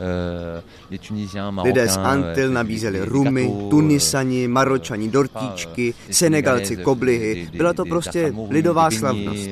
Euh, 0.00 0.98
Tunisiens, 0.98 1.52
Lidé 1.64 1.88
z 1.88 1.96
euh, 1.96 2.06
Antil 2.06 2.50
nabízeli 2.50 3.00
rumy, 3.00 3.52
Tunisani, 3.70 4.44
euh, 4.44 4.48
Maročani, 4.48 5.08
dortíčky, 5.08 5.94
Senegalci, 6.10 6.76
koblihy. 6.76 7.48
Byla 7.56 7.72
to 7.72 7.84
prostě 7.84 8.32
lidová 8.50 8.90
slavnost. 8.90 9.48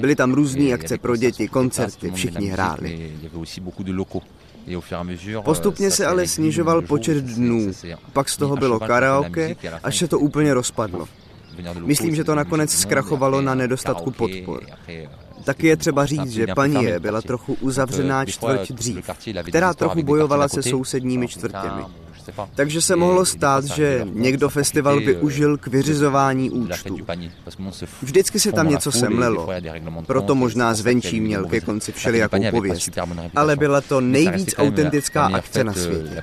Byly 0.00 0.16
tam 0.16 0.34
různé 0.34 0.72
akce 0.72 0.98
pro 0.98 1.16
děti, 1.16 1.48
koncerty, 1.48 2.10
všichni 2.10 2.46
hráli. 2.46 3.12
Postupně 5.44 5.90
se 5.90 6.06
ale 6.06 6.26
snižoval 6.26 6.82
počet 6.82 7.16
dnů, 7.16 7.72
pak 8.12 8.28
z 8.28 8.36
toho 8.36 8.56
bylo 8.56 8.80
karaoke, 8.80 9.56
až 9.82 9.98
se 9.98 10.08
to 10.08 10.18
úplně 10.18 10.54
rozpadlo. 10.54 11.08
Myslím, 11.84 12.14
že 12.14 12.24
to 12.24 12.34
nakonec 12.34 12.70
zkrachovalo 12.70 13.40
na 13.40 13.54
nedostatku 13.54 14.10
podpor. 14.10 14.62
Taky 15.44 15.66
je 15.66 15.76
třeba 15.76 16.06
říct, 16.06 16.30
že 16.30 16.46
Panie 16.46 17.00
byla 17.00 17.22
trochu 17.22 17.56
uzavřená 17.60 18.24
čtvrť 18.24 18.72
dřív, 18.72 19.10
která 19.48 19.74
trochu 19.74 20.02
bojovala 20.02 20.48
se 20.48 20.62
sousedními 20.62 21.28
čtvrtěmi. 21.28 21.82
Takže 22.54 22.80
se 22.80 22.96
mohlo 22.96 23.26
stát, 23.26 23.64
že 23.64 24.06
někdo 24.12 24.48
festival 24.48 25.00
využil 25.00 25.56
k 25.56 25.66
vyřizování 25.66 26.50
účtu. 26.50 26.96
Vždycky 28.02 28.40
se 28.40 28.52
tam 28.52 28.68
něco 28.68 28.92
semlelo, 28.92 29.48
proto 30.06 30.34
možná 30.34 30.74
zvenčí 30.74 31.20
měl 31.20 31.44
ke 31.44 31.60
konci 31.60 31.92
všelijakou 31.92 32.50
pověst. 32.50 32.90
Ale 33.36 33.56
byla 33.56 33.80
to 33.80 34.00
nejvíc 34.00 34.54
autentická 34.58 35.26
akce 35.26 35.64
na 35.64 35.72
světě. 35.72 36.22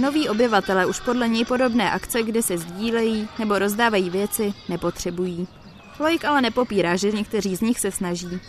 Noví 0.00 0.28
obyvatele 0.28 0.86
už 0.86 1.00
podle 1.00 1.28
něj 1.28 1.44
podobné 1.44 1.90
akce, 1.90 2.22
kde 2.22 2.42
se 2.42 2.58
sdílejí 2.58 3.28
nebo 3.38 3.58
rozdávají 3.58 4.10
věci, 4.10 4.54
nepotřebují. 4.68 5.48
Loik 6.00 6.24
ale 6.24 6.40
nepopírá, 6.42 6.96
že 6.96 7.12
někteří 7.12 7.56
z 7.56 7.60
nich 7.60 7.80
se 7.80 7.90
snaží. 7.90 8.40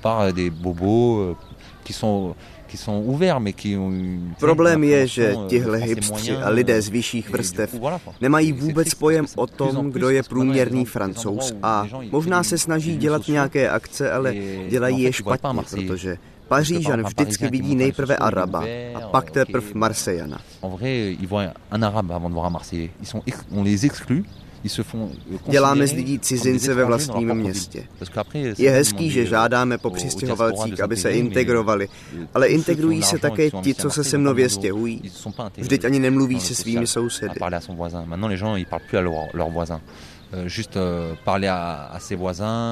Par 0.00 0.32
des 0.32 0.50
bobos 0.52 1.18
euh, 1.30 1.36
qui 1.84 1.92
sont 1.92 2.34
qui 2.66 2.78
sont 2.78 3.04
ouverts, 3.06 3.40
mais 3.40 3.52
qui 3.52 3.76
ont 3.78 3.92
une- 3.92 4.34
Problém 4.40 4.84
je, 4.84 5.06
že 5.06 5.34
euh, 5.36 5.48
tihle 5.48 5.78
hipstři 5.78 6.36
a 6.36 6.48
lidé 6.48 6.74
euh, 6.74 6.80
z 6.82 6.88
vyšších 6.88 7.30
vrstev 7.30 7.74
nemají 8.20 8.52
vůbec 8.52 8.94
pojem 8.94 9.26
o 9.36 9.46
tom, 9.46 9.90
kdo 9.90 10.10
je 10.10 10.22
průměrný 10.22 10.84
francouz 10.84 11.52
a 11.62 11.86
možná 12.10 12.42
se 12.42 12.58
snaží 12.58 12.96
dělat 12.96 13.28
nějaké 13.28 13.70
akce, 13.70 14.12
ale 14.12 14.34
dělají 14.68 15.02
je 15.02 15.12
špatně, 15.12 15.62
protože 15.62 16.16
Pařížan 16.52 17.02
vždycky 17.02 17.48
vidí 17.50 17.76
nejprve 17.76 18.16
Araba 18.16 18.64
a 18.94 19.00
pak 19.00 19.24
ok, 19.24 19.30
teprv 19.30 19.64
mais- 19.64 19.74
Marsejana. 19.74 20.40
Euh, 20.62 20.68
Děláme 25.50 25.86
z 25.86 25.92
lidí 25.92 26.18
cizince 26.18 26.74
ve 26.74 26.84
vlastním 26.84 27.34
městě. 27.34 27.84
Je 28.58 28.70
hezký, 28.70 29.10
že 29.10 29.26
žádáme 29.26 29.78
po 29.78 29.88
aux- 29.88 29.92
aux 29.92 29.96
přistěhovalcích, 29.96 30.80
aby 30.80 30.96
se 30.96 31.10
integrovali, 31.10 31.88
mais 32.12 32.28
ale 32.34 32.46
integrují 32.46 33.02
se 33.02 33.18
také 33.18 33.50
ti, 33.50 33.74
co 33.74 33.90
se 33.90 34.04
sem 34.04 34.22
nově 34.22 34.48
stěhují. 34.48 35.02
Vždyť 35.56 35.84
ani 35.84 35.98
nemluví 35.98 36.40
se 36.40 36.54
svými 36.54 36.86
sousedy. 36.86 37.34
Euh, 37.34 37.46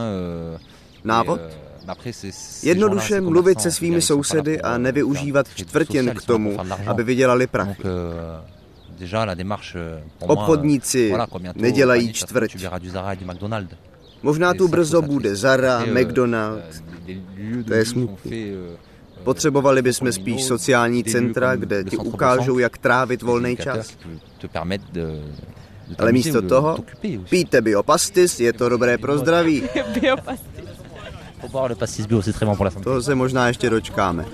euh, 0.04 0.54
euh, 0.54 0.60
Návod? 1.04 1.40
Euh, 1.88 2.32
Jednoduše 2.62 3.20
mluvit 3.20 3.60
se 3.60 3.70
svými 3.70 4.02
sousedy 4.02 4.60
a 4.60 4.78
nevyužívat 4.78 5.46
čtvrtin 5.54 6.14
k 6.14 6.22
tomu, 6.22 6.56
aby 6.86 7.04
vydělali 7.04 7.46
prachy. 7.46 7.82
Obchodníci 10.20 11.12
nedělají 11.54 12.12
čtvrť. 12.12 12.56
Možná 14.22 14.54
tu 14.54 14.68
brzo 14.68 15.02
bude 15.02 15.36
Zara, 15.36 15.84
McDonald. 15.84 16.62
To 17.66 17.74
je 17.74 17.84
smutný. 17.84 18.52
Potřebovali 19.24 19.82
bychom 19.82 20.12
spíš 20.12 20.44
sociální 20.44 21.04
centra, 21.04 21.56
kde 21.56 21.84
ti 21.84 21.96
ukážou, 21.96 22.58
jak 22.58 22.78
trávit 22.78 23.22
volný 23.22 23.56
čas. 23.56 23.96
Ale 25.98 26.12
místo 26.12 26.42
toho 26.42 26.76
pijte 27.28 27.60
biopastis, 27.60 28.40
je 28.40 28.52
to 28.52 28.68
dobré 28.68 28.98
pro 28.98 29.18
zdraví. 29.18 29.62
Toho 32.84 33.02
se 33.02 33.14
možná 33.14 33.48
ještě 33.48 33.70
dočkáme. 33.70 34.24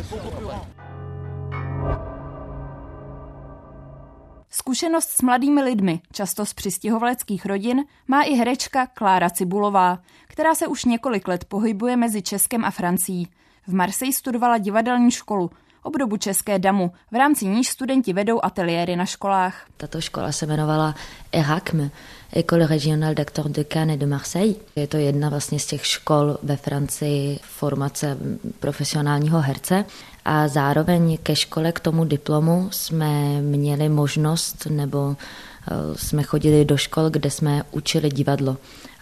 Zkušenost 4.51 5.09
s 5.09 5.23
mladými 5.23 5.63
lidmi, 5.63 6.01
často 6.13 6.47
z 6.47 6.55
přistěhovaleckých 6.55 7.47
rodin, 7.47 7.85
má 8.09 8.23
i 8.23 8.35
herečka 8.35 8.87
Klára 8.87 9.31
Cibulová, 9.31 9.99
která 10.27 10.55
se 10.55 10.67
už 10.67 10.85
několik 10.85 11.29
let 11.29 11.45
pohybuje 11.45 11.97
mezi 11.97 12.23
Českem 12.23 12.65
a 12.65 12.71
Francií. 12.71 13.29
V 13.67 13.75
Marseille 13.75 14.13
studovala 14.13 14.59
divadelní 14.59 15.11
školu, 15.11 15.51
obdobu 15.87 16.17
České 16.17 16.59
damu, 16.59 16.93
v 17.13 17.15
rámci 17.15 17.47
níž 17.47 17.69
studenti 17.69 18.13
vedou 18.13 18.45
ateliéry 18.45 18.97
na 18.97 19.07
školách. 19.07 19.67
Tato 19.77 20.01
škola 20.01 20.33
se 20.33 20.47
jmenovala 20.47 20.95
ERACM, 21.33 21.91
École 22.33 22.67
régionale 22.67 23.15
d'acteurs 23.15 23.49
de 23.49 23.65
Cannes 23.65 23.99
de 23.99 24.07
Marseille. 24.07 24.57
Je 24.77 24.87
to 24.87 24.97
jedna 24.97 25.29
vlastně 25.29 25.61
z 25.61 25.67
těch 25.67 25.87
škol 25.87 26.39
ve 26.43 26.57
Francii 26.57 27.39
formace 27.43 28.19
profesionálního 28.61 29.41
herce 29.41 29.85
a 30.25 30.49
zároveň 30.49 31.19
ke 31.23 31.37
škole 31.37 31.73
k 31.73 31.81
tomu 31.81 32.05
diplomu 32.05 32.69
jsme 32.71 33.41
měli 33.41 33.89
možnost 33.89 34.67
nebo 34.71 35.17
eh, 35.17 35.75
jsme 35.97 36.23
chodili 36.23 36.65
do 36.65 36.77
škol, 36.77 37.11
kde 37.11 37.31
jsme 37.31 37.63
učili 37.71 38.09
divadlo 38.09 38.57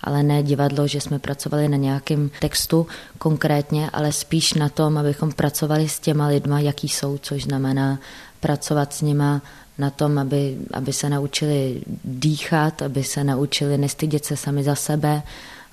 ale 0.05 0.23
ne 0.23 0.43
divadlo, 0.43 0.87
že 0.87 1.01
jsme 1.01 1.19
pracovali 1.19 1.69
na 1.69 1.77
nějakém 1.77 2.31
textu 2.41 2.87
konkrétně, 3.19 3.91
ale 3.93 4.13
spíš 4.13 4.55
na 4.55 4.69
tom, 4.69 4.99
abychom 4.99 5.33
pracovali 5.33 5.89
s 5.89 6.01
těma 6.01 6.27
lidma, 6.27 6.61
jaký 6.61 6.89
jsou, 6.89 7.19
což 7.19 7.45
znamená 7.45 7.99
pracovat 8.41 8.93
s 8.93 9.03
nima 9.03 9.43
na 9.79 9.91
tom, 9.91 10.19
aby, 10.19 10.57
aby 10.73 10.93
se 10.93 11.11
naučili 11.11 11.83
dýchat, 12.05 12.83
aby 12.83 13.05
se 13.05 13.25
naučili 13.25 13.79
nestydět 13.79 14.25
se 14.25 14.37
sami 14.37 14.65
za 14.65 14.75
sebe, 14.75 15.23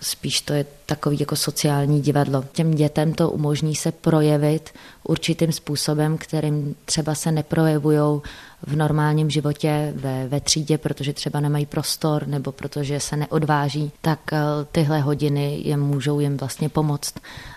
spíš 0.02 0.42
to 0.42 0.54
je 0.54 0.66
takový 0.86 1.18
jako 1.20 1.36
sociální 1.36 2.02
divadlo. 2.02 2.44
Těm 2.52 2.72
dětem 2.72 3.14
to 3.14 3.30
umožní 3.30 3.76
se 3.76 3.92
projevit 3.92 4.70
určitým 5.04 5.52
způsobem, 5.52 6.18
kterým 6.18 6.76
třeba 6.86 7.16
se 7.16 7.32
neprojevují 7.32 8.22
v 8.68 8.76
normálním 8.76 9.30
životě 9.30 9.94
ve, 9.96 10.28
ve 10.28 10.42
třídě, 10.42 10.78
protože 10.78 11.14
třeba 11.14 11.40
nemají 11.40 11.66
prostor 11.66 12.28
nebo 12.28 12.52
protože 12.52 13.00
se 13.00 13.18
neodváží, 13.18 13.92
tak 14.02 14.20
eh, 14.34 14.40
tyhle 14.72 15.00
hodiny 15.00 15.62
jim 15.66 15.80
můžou 15.80 16.20
jim 16.20 16.38
vlastně 16.38 16.70
pomoct. 16.70 17.14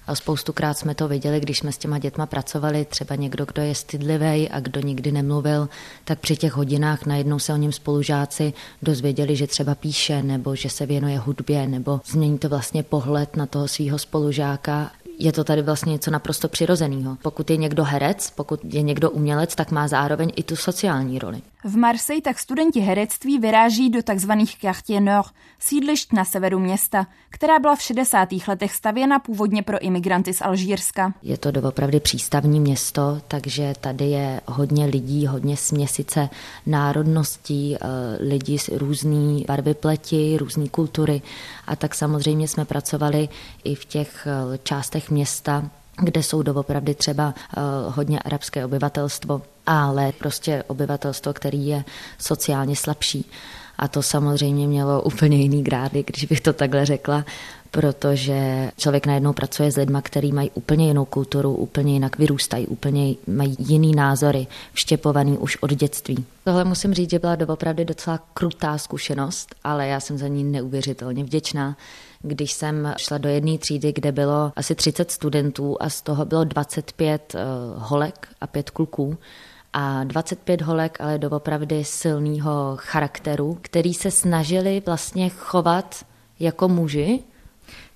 A 0.06 0.14
spoustukrát 0.14 0.78
jsme 0.78 0.94
to 0.94 1.08
viděli, 1.08 1.40
když 1.40 1.58
jsme 1.58 1.72
s 1.72 1.78
těma 1.78 1.98
dětma 1.98 2.26
pracovali, 2.26 2.84
třeba 2.84 3.14
někdo, 3.14 3.44
kdo 3.44 3.62
je 3.62 3.74
stydlivý 3.74 4.48
a 4.48 4.60
kdo 4.60 4.80
nikdy 4.80 5.12
nemluvil, 5.12 5.68
tak 6.04 6.18
při 6.18 6.36
těch 6.36 6.52
hodinách 6.52 7.06
najednou 7.06 7.38
se 7.38 7.52
o 7.52 7.56
něm 7.56 7.72
spolužáci 7.72 8.52
dozvěděli, 8.82 9.36
že 9.36 9.46
třeba 9.46 9.74
píše 9.74 10.22
nebo 10.22 10.56
že 10.56 10.70
se 10.70 10.86
věnuje 10.86 11.18
hudbě 11.18 11.66
nebo 11.66 12.00
změní 12.06 12.38
to 12.38 12.48
vlastně 12.48 12.82
pohled 12.82 13.36
na 13.36 13.46
toho 13.46 13.68
svého 13.68 13.98
spolužáka 13.98 14.90
je 15.18 15.32
to 15.32 15.44
tady 15.44 15.62
vlastně 15.62 15.92
něco 15.92 16.10
naprosto 16.10 16.48
přirozeného. 16.48 17.16
Pokud 17.22 17.50
je 17.50 17.56
někdo 17.56 17.84
herec, 17.84 18.30
pokud 18.30 18.60
je 18.64 18.82
někdo 18.82 19.10
umělec, 19.10 19.54
tak 19.54 19.70
má 19.70 19.88
zároveň 19.88 20.32
i 20.36 20.42
tu 20.42 20.56
sociální 20.56 21.18
roli. 21.18 21.42
V 21.66 21.76
Marseille 21.76 22.22
tak 22.22 22.38
studenti 22.38 22.80
herectví 22.80 23.38
vyráží 23.38 23.90
do 23.90 24.02
tzv. 24.02 24.30
Quartier 24.60 25.02
Nord, 25.02 25.32
sídlišť 25.58 26.12
na 26.12 26.24
severu 26.24 26.58
města, 26.58 27.06
která 27.30 27.58
byla 27.58 27.76
v 27.76 27.82
60. 27.82 28.28
letech 28.48 28.74
stavěna 28.74 29.18
původně 29.18 29.62
pro 29.62 29.78
imigranty 29.78 30.34
z 30.34 30.42
Alžírska. 30.42 31.14
Je 31.22 31.38
to 31.38 31.50
doopravdy 31.50 32.00
přístavní 32.00 32.60
město, 32.60 33.20
takže 33.28 33.74
tady 33.80 34.04
je 34.04 34.40
hodně 34.46 34.86
lidí, 34.86 35.26
hodně 35.26 35.56
směsice 35.56 36.28
národností, 36.66 37.76
eh, 37.76 37.78
lidí 38.20 38.58
z 38.58 38.68
různé 38.68 39.44
barvy 39.48 39.74
pleti, 39.74 40.36
různé 40.36 40.68
kultury. 40.68 41.22
A 41.66 41.76
tak 41.76 41.94
samozřejmě 41.94 42.48
jsme 42.48 42.64
pracovali 42.64 43.28
i 43.64 43.74
v 43.74 43.84
těch 43.84 44.26
eh, 44.26 44.58
částech 44.58 45.10
města, 45.10 45.70
kde 46.02 46.22
jsou 46.22 46.42
doopravdy 46.42 46.94
třeba 46.94 47.34
uh, 47.56 47.62
hodně 47.94 48.18
arabské 48.18 48.64
obyvatelstvo, 48.64 49.42
ale 49.66 50.12
prostě 50.12 50.64
obyvatelstvo, 50.66 51.32
který 51.32 51.66
je 51.66 51.84
sociálně 52.18 52.76
slabší. 52.76 53.30
A 53.78 53.88
to 53.88 54.02
samozřejmě 54.02 54.66
mělo 54.66 55.02
úplně 55.02 55.36
jiný 55.36 55.62
grády, 55.62 56.04
když 56.06 56.24
bych 56.24 56.40
to 56.40 56.52
takhle 56.52 56.86
řekla, 56.86 57.24
protože 57.74 58.70
člověk 58.76 59.06
najednou 59.06 59.32
pracuje 59.32 59.72
s 59.72 59.76
lidmi, 59.76 59.98
kteří 60.02 60.32
mají 60.32 60.50
úplně 60.54 60.86
jinou 60.86 61.04
kulturu, 61.04 61.54
úplně 61.54 61.92
jinak 61.92 62.18
vyrůstají, 62.18 62.66
úplně 62.66 63.14
mají 63.26 63.56
jiný 63.58 63.92
názory, 63.94 64.46
vštěpovaný 64.72 65.38
už 65.38 65.56
od 65.56 65.70
dětství. 65.70 66.24
Tohle 66.44 66.64
musím 66.64 66.94
říct, 66.94 67.10
že 67.10 67.18
byla 67.18 67.36
doopravdy 67.36 67.84
docela 67.84 68.18
krutá 68.34 68.78
zkušenost, 68.78 69.54
ale 69.64 69.88
já 69.88 70.00
jsem 70.00 70.18
za 70.18 70.28
ní 70.28 70.44
neuvěřitelně 70.44 71.24
vděčná, 71.24 71.76
když 72.22 72.52
jsem 72.52 72.94
šla 72.96 73.18
do 73.18 73.28
jedné 73.28 73.58
třídy, 73.58 73.92
kde 73.92 74.12
bylo 74.12 74.52
asi 74.56 74.74
30 74.74 75.10
studentů 75.10 75.76
a 75.80 75.90
z 75.90 76.02
toho 76.02 76.24
bylo 76.24 76.44
25 76.44 77.34
eh, 77.34 77.40
holek 77.74 78.28
a 78.40 78.46
pět 78.46 78.70
kluků. 78.70 79.18
A 79.72 80.04
25 80.04 80.62
holek, 80.62 81.00
ale 81.00 81.18
doopravdy 81.18 81.84
silného 81.84 82.76
charakteru, 82.76 83.58
který 83.62 83.94
se 83.94 84.10
snažili 84.10 84.82
vlastně 84.86 85.28
chovat 85.28 86.06
jako 86.40 86.68
muži, 86.68 87.24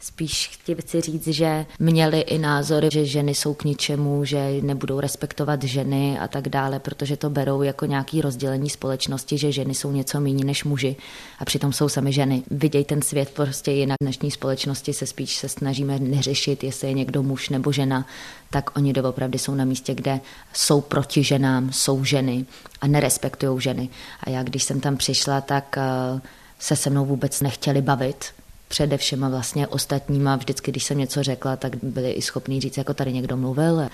Spíš 0.00 0.60
chci 0.80 1.00
říct, 1.00 1.26
že 1.26 1.66
měli 1.78 2.20
i 2.20 2.38
názory, 2.38 2.88
že 2.92 3.06
ženy 3.06 3.34
jsou 3.34 3.54
k 3.54 3.64
ničemu, 3.64 4.24
že 4.24 4.60
nebudou 4.62 5.00
respektovat 5.00 5.62
ženy 5.62 6.18
a 6.18 6.28
tak 6.28 6.48
dále, 6.48 6.78
protože 6.78 7.16
to 7.16 7.30
berou 7.30 7.62
jako 7.62 7.86
nějaký 7.86 8.20
rozdělení 8.20 8.70
společnosti, 8.70 9.38
že 9.38 9.52
ženy 9.52 9.74
jsou 9.74 9.92
něco 9.92 10.20
méně 10.20 10.44
než 10.44 10.64
muži 10.64 10.96
a 11.38 11.44
přitom 11.44 11.72
jsou 11.72 11.88
sami 11.88 12.12
ženy. 12.12 12.42
Vidějí 12.50 12.84
ten 12.84 13.02
svět 13.02 13.30
prostě 13.30 13.70
jinak. 13.70 13.96
V 14.00 14.04
dnešní 14.04 14.30
společnosti 14.30 14.92
se 14.92 15.06
spíš 15.06 15.36
se 15.36 15.48
snažíme 15.48 15.98
neřešit, 15.98 16.64
jestli 16.64 16.88
je 16.88 16.94
někdo 16.94 17.22
muž 17.22 17.48
nebo 17.48 17.72
žena, 17.72 18.06
tak 18.50 18.76
oni 18.76 18.92
doopravdy 18.92 19.38
jsou 19.38 19.54
na 19.54 19.64
místě, 19.64 19.94
kde 19.94 20.20
jsou 20.52 20.80
proti 20.80 21.24
ženám, 21.24 21.72
jsou 21.72 22.04
ženy 22.04 22.46
a 22.80 22.86
nerespektují 22.86 23.60
ženy. 23.60 23.88
A 24.20 24.30
já, 24.30 24.42
když 24.42 24.62
jsem 24.62 24.80
tam 24.80 24.96
přišla, 24.96 25.40
tak 25.40 25.78
eh, 25.78 26.20
se 26.58 26.76
se 26.76 26.90
mnou 26.90 27.04
vůbec 27.04 27.40
nechtěli 27.40 27.82
bavit, 27.82 28.24
především 28.68 29.24
a 29.24 29.28
vlastně 29.28 29.66
ostatníma. 29.66 30.36
Vždycky, 30.36 30.70
když 30.70 30.84
jsem 30.84 30.98
něco 30.98 31.22
řekla, 31.22 31.56
tak 31.56 31.76
byli 31.82 32.10
i 32.10 32.22
schopní 32.22 32.60
říct, 32.60 32.76
jako 32.76 32.94
tady 32.94 33.12
někdo 33.12 33.36
mluvil. 33.36 33.88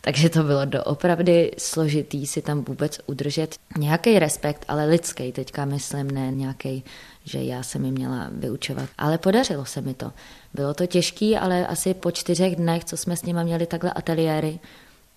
Takže 0.00 0.28
to 0.28 0.42
bylo 0.42 0.64
doopravdy 0.64 1.52
složitý 1.58 2.26
si 2.26 2.42
tam 2.42 2.64
vůbec 2.64 3.00
udržet 3.06 3.54
nějaký 3.78 4.18
respekt, 4.18 4.64
ale 4.68 4.84
lidský 4.84 5.32
teďka 5.32 5.64
myslím, 5.64 6.10
ne 6.10 6.30
nějaký, 6.30 6.84
že 7.24 7.42
já 7.42 7.62
jsem 7.62 7.82
mi 7.82 7.90
měla 7.90 8.28
vyučovat. 8.32 8.88
Ale 8.98 9.18
podařilo 9.18 9.64
se 9.64 9.80
mi 9.80 9.94
to. 9.94 10.12
Bylo 10.54 10.74
to 10.74 10.86
těžký, 10.86 11.36
ale 11.36 11.66
asi 11.66 11.94
po 11.94 12.10
čtyřech 12.10 12.56
dnech, 12.56 12.84
co 12.84 12.96
jsme 12.96 13.16
s 13.16 13.22
nimi 13.22 13.44
měli 13.44 13.66
takhle 13.66 13.92
ateliéry, 13.92 14.58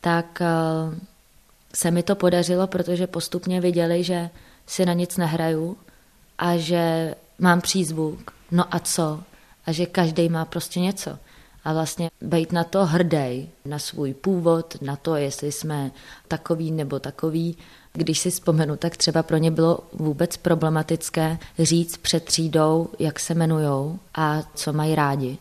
tak 0.02 0.42
uh, 0.42 0.94
se 1.76 1.92
mi 1.92 2.04
to 2.04 2.16
podařilo, 2.16 2.68
protože 2.68 3.08
postupně 3.08 3.62
viděli, 3.62 4.04
že 4.04 4.30
si 4.68 4.86
na 4.86 4.94
nic 4.94 5.18
nehraju 5.18 5.78
a 6.38 6.58
že 6.58 7.16
mám 7.42 7.62
přízvuk, 7.62 8.32
no 8.52 8.76
a 8.76 8.80
co? 8.80 9.24
A 9.66 9.72
že 9.72 9.86
každý 9.86 10.30
má 10.30 10.46
prostě 10.46 10.80
něco. 10.80 11.18
A 11.64 11.74
vlastně 11.74 12.10
být 12.22 12.52
na 12.52 12.64
to 12.64 12.86
hrdý, 12.86 13.50
na 13.66 13.80
svůj 13.80 14.14
původ, 14.14 14.82
na 14.82 14.96
to, 14.96 15.16
jestli 15.16 15.52
jsme 15.52 15.92
takový 16.28 16.72
nebo 16.72 17.00
takový. 17.00 17.58
Když 17.94 18.20
si 18.20 18.32
vzpomenu, 18.32 18.78
tak 18.78 18.98
třeba 18.98 19.24
pro 19.24 19.38
ně 19.38 19.52
bylo 19.52 19.80
vůbec 19.94 20.38
problematické 20.38 21.38
říct 21.60 21.98
před 21.98 22.26
třídou, 22.26 22.90
jak 23.00 23.20
se 23.20 23.34
jmenujou 23.34 24.00
a 24.16 24.44
co 24.56 24.74
mají 24.74 24.96
rádi 24.96 25.38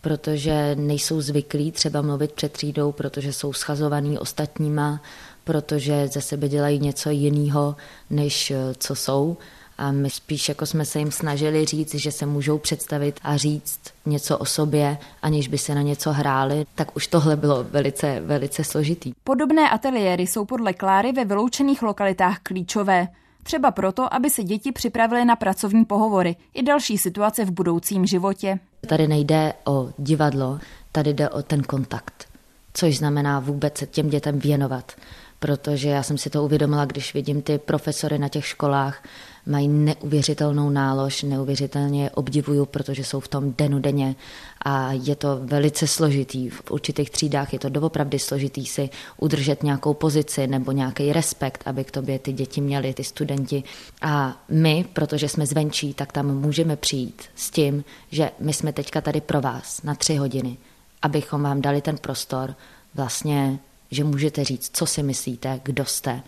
protože 0.00 0.74
nejsou 0.74 1.20
zvyklí 1.20 1.72
třeba 1.72 2.02
mluvit 2.02 2.32
před 2.32 2.52
třídou, 2.52 2.92
protože 2.92 3.32
jsou 3.32 3.52
schazovaní 3.52 4.18
ostatníma, 4.18 5.02
protože 5.44 6.08
ze 6.08 6.20
sebe 6.20 6.48
dělají 6.48 6.78
něco 6.78 7.10
jiného, 7.10 7.76
než 8.10 8.52
co 8.78 8.94
jsou 8.94 9.36
a 9.78 9.92
my 9.92 10.10
spíš 10.10 10.48
jako 10.48 10.66
jsme 10.66 10.84
se 10.84 10.98
jim 10.98 11.10
snažili 11.10 11.64
říct, 11.64 11.94
že 11.94 12.12
se 12.12 12.26
můžou 12.26 12.58
představit 12.58 13.20
a 13.22 13.36
říct 13.36 13.80
něco 14.06 14.38
o 14.38 14.44
sobě, 14.44 14.98
aniž 15.22 15.48
by 15.48 15.58
se 15.58 15.74
na 15.74 15.82
něco 15.82 16.12
hráli, 16.12 16.66
tak 16.74 16.96
už 16.96 17.06
tohle 17.06 17.36
bylo 17.36 17.64
velice, 17.70 18.20
velice 18.20 18.64
složitý. 18.64 19.12
Podobné 19.24 19.70
ateliéry 19.70 20.22
jsou 20.22 20.44
podle 20.44 20.72
Kláry 20.72 21.12
ve 21.12 21.24
vyloučených 21.24 21.82
lokalitách 21.82 22.38
klíčové. 22.38 23.08
Třeba 23.42 23.70
proto, 23.70 24.14
aby 24.14 24.30
se 24.30 24.44
děti 24.44 24.72
připravily 24.72 25.24
na 25.24 25.36
pracovní 25.36 25.84
pohovory 25.84 26.36
i 26.54 26.62
další 26.62 26.98
situace 26.98 27.44
v 27.44 27.50
budoucím 27.50 28.06
životě. 28.06 28.58
Tady 28.88 29.08
nejde 29.08 29.52
o 29.64 29.88
divadlo, 29.98 30.58
Tady 30.92 31.14
jde 31.14 31.28
o 31.28 31.42
ten 31.42 31.62
kontakt, 31.62 32.28
což 32.74 32.98
znamená 32.98 33.40
vůbec 33.40 33.78
se 33.78 33.86
těm 33.86 34.08
dětem 34.08 34.38
věnovat 34.38 34.92
protože 35.38 35.88
já 35.88 36.02
jsem 36.02 36.18
si 36.18 36.30
to 36.30 36.44
uvědomila, 36.44 36.84
když 36.84 37.14
vidím 37.14 37.42
ty 37.42 37.58
profesory 37.58 38.18
na 38.18 38.28
těch 38.28 38.46
školách, 38.46 39.02
mají 39.46 39.68
neuvěřitelnou 39.68 40.70
nálož, 40.70 41.22
neuvěřitelně 41.22 42.02
je 42.02 42.10
obdivuju, 42.10 42.66
protože 42.66 43.04
jsou 43.04 43.20
v 43.20 43.28
tom 43.28 43.54
denně 43.78 44.16
a 44.64 44.92
je 44.92 45.16
to 45.16 45.40
velice 45.42 45.86
složitý. 45.86 46.48
V 46.48 46.70
určitých 46.70 47.10
třídách 47.10 47.52
je 47.52 47.58
to 47.58 47.68
doopravdy 47.68 48.18
složitý 48.18 48.66
si 48.66 48.90
udržet 49.16 49.62
nějakou 49.62 49.94
pozici 49.94 50.46
nebo 50.46 50.72
nějaký 50.72 51.12
respekt, 51.12 51.62
aby 51.66 51.84
k 51.84 51.90
tobě 51.90 52.18
ty 52.18 52.32
děti 52.32 52.60
měly, 52.60 52.94
ty 52.94 53.04
studenti. 53.04 53.62
A 54.02 54.42
my, 54.48 54.84
protože 54.92 55.28
jsme 55.28 55.46
zvenčí, 55.46 55.94
tak 55.94 56.12
tam 56.12 56.26
můžeme 56.26 56.76
přijít 56.76 57.22
s 57.34 57.50
tím, 57.50 57.84
že 58.10 58.30
my 58.38 58.52
jsme 58.52 58.72
teďka 58.72 59.00
tady 59.00 59.20
pro 59.20 59.40
vás 59.40 59.82
na 59.82 59.94
tři 59.94 60.16
hodiny, 60.16 60.56
abychom 61.02 61.42
vám 61.42 61.60
dali 61.60 61.80
ten 61.80 61.96
prostor 61.96 62.54
vlastně 62.94 63.58
že 63.90 64.04
můžete 64.04 64.44
říct, 64.44 64.70
co 64.72 64.86
si 64.86 65.02
myslíte, 65.02 65.60
kdo 65.64 65.84
jste 65.84 66.22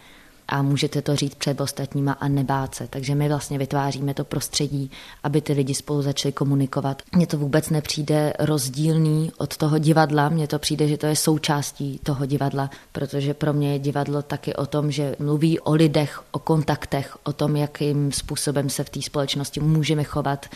a 0.51 0.63
můžete 0.63 1.03
to 1.03 1.17
říct 1.17 1.35
před 1.35 1.61
ostatníma 1.61 2.13
a 2.13 2.29
nebát 2.29 2.75
se. 2.75 2.87
Takže 2.91 3.15
my 3.15 3.29
vlastně 3.29 3.59
vytváříme 3.59 4.15
to 4.15 4.25
prostředí, 4.25 4.91
aby 5.23 5.41
ty 5.41 5.53
lidi 5.53 5.75
spolu 5.75 6.03
začali 6.03 6.33
komunikovat. 6.33 7.03
Mně 7.17 7.27
to 7.27 7.39
vůbec 7.39 7.71
nepřijde 7.71 8.33
rozdílný 8.39 9.33
od 9.39 9.57
toho 9.57 9.79
divadla, 9.79 10.29
mně 10.29 10.49
to 10.49 10.59
přijde, 10.59 10.89
že 10.89 10.97
to 10.97 11.07
je 11.07 11.17
součástí 11.17 12.01
toho 12.03 12.27
divadla, 12.27 12.71
protože 12.93 13.35
pro 13.35 13.53
mě 13.53 13.73
je 13.73 13.79
divadlo 13.79 14.23
taky 14.23 14.55
o 14.55 14.67
tom, 14.67 14.91
že 14.91 15.17
mluví 15.19 15.61
o 15.61 15.73
lidech, 15.75 16.23
o 16.31 16.39
kontaktech, 16.39 17.17
o 17.25 17.33
tom, 17.33 17.57
jakým 17.57 18.13
způsobem 18.13 18.71
se 18.71 18.85
v 18.85 18.91
té 18.91 19.03
společnosti 19.03 19.61
můžeme 19.61 20.05
chovat, 20.05 20.47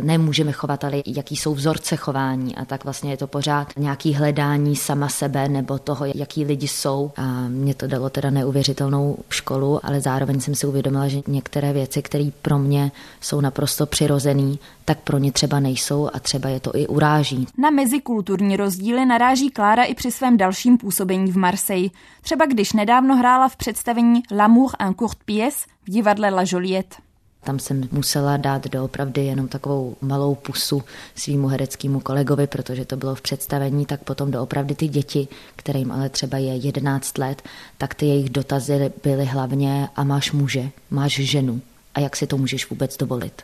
nemůžeme 0.00 0.52
chovat, 0.52 0.84
ale 0.84 1.02
jaký 1.06 1.36
jsou 1.36 1.54
vzorce 1.54 1.96
chování 1.96 2.56
a 2.56 2.64
tak 2.64 2.84
vlastně 2.84 3.10
je 3.10 3.16
to 3.16 3.26
pořád 3.26 3.68
nějaký 3.76 4.14
hledání 4.14 4.76
sama 4.76 5.08
sebe 5.08 5.48
nebo 5.48 5.78
toho, 5.78 6.06
jaký 6.14 6.44
lidi 6.44 6.68
jsou 6.68 7.12
a 7.16 7.48
mě 7.48 7.74
to 7.74 7.86
dalo 7.86 8.10
teda 8.10 8.30
neuvěřitelnou 8.30 9.18
školu, 9.36 9.80
ale 9.86 10.00
zároveň 10.00 10.40
jsem 10.40 10.54
si 10.54 10.66
uvědomila, 10.66 11.08
že 11.08 11.22
některé 11.26 11.72
věci, 11.72 12.02
které 12.02 12.30
pro 12.42 12.58
mě 12.58 12.92
jsou 13.20 13.40
naprosto 13.40 13.86
přirozené, 13.86 14.56
tak 14.84 14.98
pro 14.98 15.18
ně 15.18 15.32
třeba 15.32 15.60
nejsou 15.60 16.08
a 16.12 16.18
třeba 16.18 16.48
je 16.48 16.60
to 16.60 16.76
i 16.76 16.86
uráží. 16.86 17.46
Na 17.58 17.70
mezikulturní 17.70 18.56
rozdíly 18.56 19.06
naráží 19.06 19.50
Klára 19.50 19.84
i 19.84 19.94
při 19.94 20.10
svém 20.10 20.36
dalším 20.36 20.78
působení 20.78 21.32
v 21.32 21.36
Marseille. 21.36 21.90
Třeba 22.22 22.46
když 22.46 22.72
nedávno 22.72 23.16
hrála 23.16 23.48
v 23.48 23.56
představení 23.56 24.22
L'amour 24.30 24.70
en 24.78 24.94
courte 24.94 25.24
pièce 25.24 25.66
v 25.86 25.90
divadle 25.90 26.30
La 26.30 26.42
Joliette. 26.46 27.05
Tam 27.46 27.58
jsem 27.58 27.82
musela 27.92 28.36
dát 28.36 28.66
doopravdy 28.66 29.24
jenom 29.24 29.48
takovou 29.48 29.96
malou 30.00 30.34
pusu 30.34 30.82
svýmu 31.14 31.48
hereckému 31.48 32.00
kolegovi, 32.00 32.46
protože 32.46 32.84
to 32.84 32.96
bylo 32.96 33.14
v 33.14 33.20
představení, 33.20 33.86
tak 33.86 34.04
potom 34.04 34.30
doopravdy 34.30 34.74
ty 34.74 34.88
děti, 34.88 35.28
kterým 35.56 35.92
ale 35.92 36.08
třeba 36.08 36.38
je 36.38 36.56
11 36.56 37.18
let, 37.18 37.42
tak 37.78 37.94
ty 37.94 38.06
jejich 38.06 38.30
dotazy 38.30 38.92
byly 39.02 39.24
hlavně 39.24 39.88
a 39.96 40.04
máš 40.04 40.32
muže, 40.32 40.70
máš 40.90 41.12
ženu 41.12 41.60
a 41.94 42.00
jak 42.00 42.16
si 42.16 42.26
to 42.26 42.36
můžeš 42.38 42.70
vůbec 42.70 42.96
dovolit. 42.96 43.42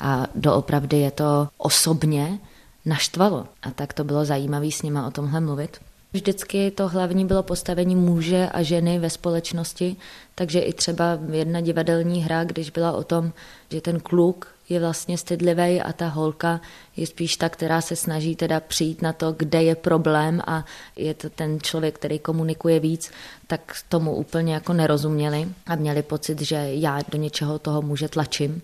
A 0.00 0.26
doopravdy 0.34 0.96
je 0.96 1.10
to 1.10 1.48
osobně 1.58 2.38
naštvalo. 2.86 3.46
A 3.62 3.70
tak 3.70 3.92
to 3.92 4.04
bylo 4.04 4.24
zajímavé 4.24 4.70
s 4.70 4.82
nima 4.82 5.06
o 5.06 5.10
tomhle 5.10 5.40
mluvit. 5.40 5.80
Vždycky 6.12 6.70
to 6.70 6.88
hlavní 6.88 7.24
bylo 7.24 7.42
postavení 7.42 7.96
muže 7.96 8.48
a 8.52 8.62
ženy 8.62 8.98
ve 8.98 9.10
společnosti, 9.10 9.96
takže 10.34 10.60
i 10.60 10.72
třeba 10.72 11.18
jedna 11.32 11.60
divadelní 11.60 12.22
hra, 12.22 12.44
když 12.44 12.70
byla 12.70 12.92
o 12.92 13.04
tom, 13.04 13.32
že 13.70 13.80
ten 13.80 14.00
kluk 14.00 14.48
je 14.68 14.80
vlastně 14.80 15.18
stydlivý 15.18 15.80
a 15.80 15.92
ta 15.92 16.08
holka 16.08 16.60
je 16.96 17.06
spíš 17.06 17.36
ta, 17.36 17.48
která 17.48 17.80
se 17.80 17.96
snaží 17.96 18.36
teda 18.36 18.60
přijít 18.60 19.02
na 19.02 19.12
to, 19.12 19.32
kde 19.32 19.62
je 19.62 19.74
problém 19.74 20.42
a 20.46 20.64
je 20.96 21.14
to 21.14 21.30
ten 21.30 21.60
člověk, 21.60 21.94
který 21.94 22.18
komunikuje 22.18 22.80
víc, 22.80 23.10
tak 23.46 23.76
tomu 23.88 24.14
úplně 24.14 24.54
jako 24.54 24.72
nerozuměli 24.72 25.48
a 25.66 25.74
měli 25.74 26.02
pocit, 26.02 26.40
že 26.40 26.56
já 26.56 27.00
do 27.08 27.18
něčeho 27.18 27.58
toho 27.58 27.82
muže 27.82 28.08
tlačím. 28.08 28.62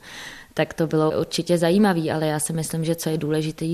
Tak 0.54 0.74
to 0.74 0.86
bylo 0.86 1.20
určitě 1.20 1.58
zajímavé, 1.58 2.10
ale 2.10 2.26
já 2.26 2.40
si 2.40 2.52
myslím, 2.52 2.84
že 2.84 2.94
co 2.94 3.10
je 3.10 3.18
důležité, 3.18 3.66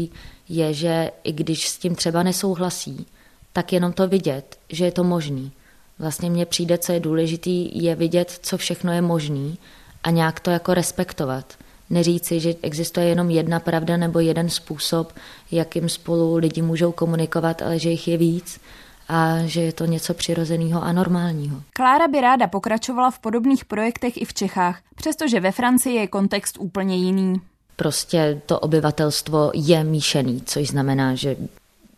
je, 0.49 0.75
že 0.75 1.11
i 1.25 1.33
když 1.33 1.69
s 1.69 1.79
tím 1.79 1.95
třeba 1.95 2.23
nesouhlasí, 2.23 3.07
tak 3.53 3.73
jenom 3.73 3.93
to 3.93 4.09
vidět, 4.09 4.59
že 4.69 4.85
je 4.85 4.93
to 4.93 5.05
možný. 5.05 5.53
Vlastně 5.99 6.31
mně 6.31 6.47
přijde, 6.47 6.79
co 6.79 6.93
je 6.93 7.01
důležitý, 7.01 7.85
je 7.85 7.95
vidět, 7.95 8.39
co 8.43 8.57
všechno 8.57 8.93
je 8.93 9.03
možný 9.03 9.59
a 10.05 10.11
nějak 10.11 10.41
to 10.41 10.51
jako 10.51 10.75
respektovat. 10.75 11.55
Neříci, 11.91 12.41
že 12.41 12.55
existuje 12.63 13.07
jenom 13.07 13.31
jedna 13.31 13.61
pravda 13.61 13.97
nebo 13.97 14.21
jeden 14.21 14.49
způsob, 14.49 15.13
jakým 15.51 15.89
spolu 15.89 16.37
lidi 16.37 16.63
můžou 16.63 16.93
komunikovat, 16.93 17.63
ale 17.63 17.79
že 17.79 17.91
jich 17.91 18.09
je 18.09 18.17
víc 18.17 18.61
a 19.09 19.39
že 19.45 19.61
je 19.61 19.73
to 19.73 19.85
něco 19.85 20.15
přirozeného 20.15 20.83
a 20.83 20.93
normálního. 20.93 21.63
Klára 21.73 22.09
by 22.09 22.21
ráda 22.21 22.47
pokračovala 22.47 23.11
v 23.11 23.19
podobných 23.19 23.65
projektech 23.65 24.23
i 24.23 24.25
v 24.25 24.35
Čechách, 24.35 24.81
přestože 24.95 25.41
ve 25.41 25.53
Francii 25.53 25.97
je 25.97 26.07
kontext 26.07 26.57
úplně 26.61 26.97
jiný. 26.97 27.41
Prostě 27.77 28.41
to 28.47 28.59
obyvatelstvo 28.59 29.51
je 29.55 29.85
míšený, 29.85 30.43
což 30.47 30.69
znamená, 30.69 31.15
že 31.15 31.37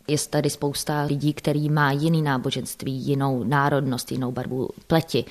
je 0.07 0.17
tady 0.29 0.49
spousta 0.49 1.01
lidí, 1.01 1.33
který 1.33 1.69
má 1.69 1.91
jiný 1.91 2.21
náboženství, 2.21 2.93
jinou 2.93 3.43
národnost, 3.43 4.11
jinou 4.11 4.31
barvu 4.31 4.69
pleti. 4.87 5.25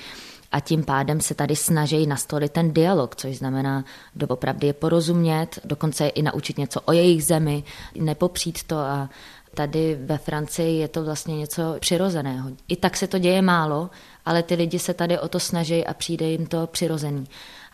A 0.52 0.60
tím 0.60 0.84
pádem 0.84 1.20
se 1.20 1.34
tady 1.34 1.56
snaží 1.56 2.06
nastolit 2.06 2.52
ten 2.52 2.72
dialog, 2.72 3.16
což 3.16 3.36
znamená 3.36 3.84
doopravdy 4.14 4.66
je 4.66 4.72
porozumět, 4.72 5.58
dokonce 5.64 6.06
i 6.06 6.22
naučit 6.22 6.58
něco 6.58 6.80
o 6.80 6.92
jejich 6.92 7.24
zemi, 7.24 7.64
nepopřít 7.94 8.62
to 8.62 8.78
a 8.78 9.08
tady 9.54 9.98
ve 10.04 10.18
Francii 10.18 10.78
je 10.78 10.88
to 10.88 11.04
vlastně 11.04 11.36
něco 11.36 11.76
přirozeného. 11.80 12.50
I 12.68 12.76
tak 12.76 12.96
se 12.96 13.06
to 13.06 13.18
děje 13.18 13.42
málo, 13.42 13.90
ale 14.26 14.42
ty 14.42 14.54
lidi 14.54 14.78
se 14.78 14.94
tady 14.94 15.18
o 15.18 15.28
to 15.28 15.40
snaží 15.40 15.86
a 15.86 15.94
přijde 15.94 16.26
jim 16.26 16.46
to 16.46 16.66
přirozený 16.66 17.26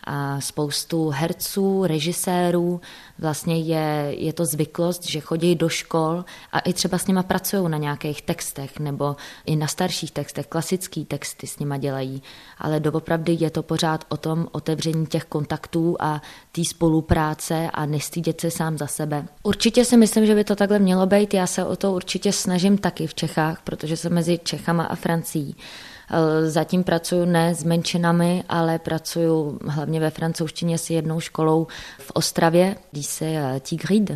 a 0.03 0.41
spoustu 0.41 1.09
herců, 1.09 1.85
režisérů, 1.85 2.81
vlastně 3.19 3.59
je, 3.59 4.13
je 4.17 4.33
to 4.33 4.45
zvyklost, 4.45 5.05
že 5.05 5.19
chodí 5.19 5.55
do 5.55 5.69
škol 5.69 6.25
a 6.51 6.59
i 6.59 6.73
třeba 6.73 6.97
s 6.97 7.07
nima 7.07 7.23
pracují 7.23 7.69
na 7.69 7.77
nějakých 7.77 8.21
textech 8.21 8.79
nebo 8.79 9.15
i 9.45 9.55
na 9.55 9.67
starších 9.67 10.11
textech, 10.11 10.47
klasický 10.47 11.05
texty 11.05 11.47
s 11.47 11.59
nima 11.59 11.77
dělají, 11.77 12.23
ale 12.57 12.79
doopravdy 12.79 13.37
je 13.39 13.49
to 13.49 13.63
pořád 13.63 14.05
o 14.09 14.17
tom 14.17 14.47
otevření 14.51 15.05
těch 15.05 15.25
kontaktů 15.25 15.95
a 15.99 16.21
té 16.51 16.65
spolupráce 16.65 17.69
a 17.73 17.85
nestydět 17.85 18.41
se 18.41 18.51
sám 18.51 18.77
za 18.77 18.87
sebe. 18.87 19.25
Určitě 19.43 19.85
si 19.85 19.97
myslím, 19.97 20.25
že 20.25 20.35
by 20.35 20.43
to 20.43 20.55
takhle 20.55 20.79
mělo 20.79 21.05
být, 21.05 21.33
já 21.33 21.47
se 21.47 21.65
o 21.65 21.75
to 21.75 21.93
určitě 21.93 22.31
snažím 22.31 22.77
taky 22.77 23.07
v 23.07 23.13
Čechách, 23.13 23.61
protože 23.63 23.97
jsem 23.97 24.13
mezi 24.13 24.39
Čechama 24.43 24.83
a 24.83 24.95
Francií. 24.95 25.55
Eh, 26.11 26.49
zatím 26.49 26.83
pracuji 26.83 27.25
ne 27.25 27.55
s 27.55 27.63
menšinami, 27.63 28.43
ale 28.49 28.79
pracuji 28.79 29.59
hlavně 29.67 29.99
ve 29.99 30.09
francouzštině 30.09 30.77
s 30.77 30.89
jednou 30.89 31.19
školou 31.19 31.67
v 31.99 32.11
Ostravě, 32.13 32.75
se 33.01 33.25
eh, 33.25 33.59
Tigrid 33.59 34.11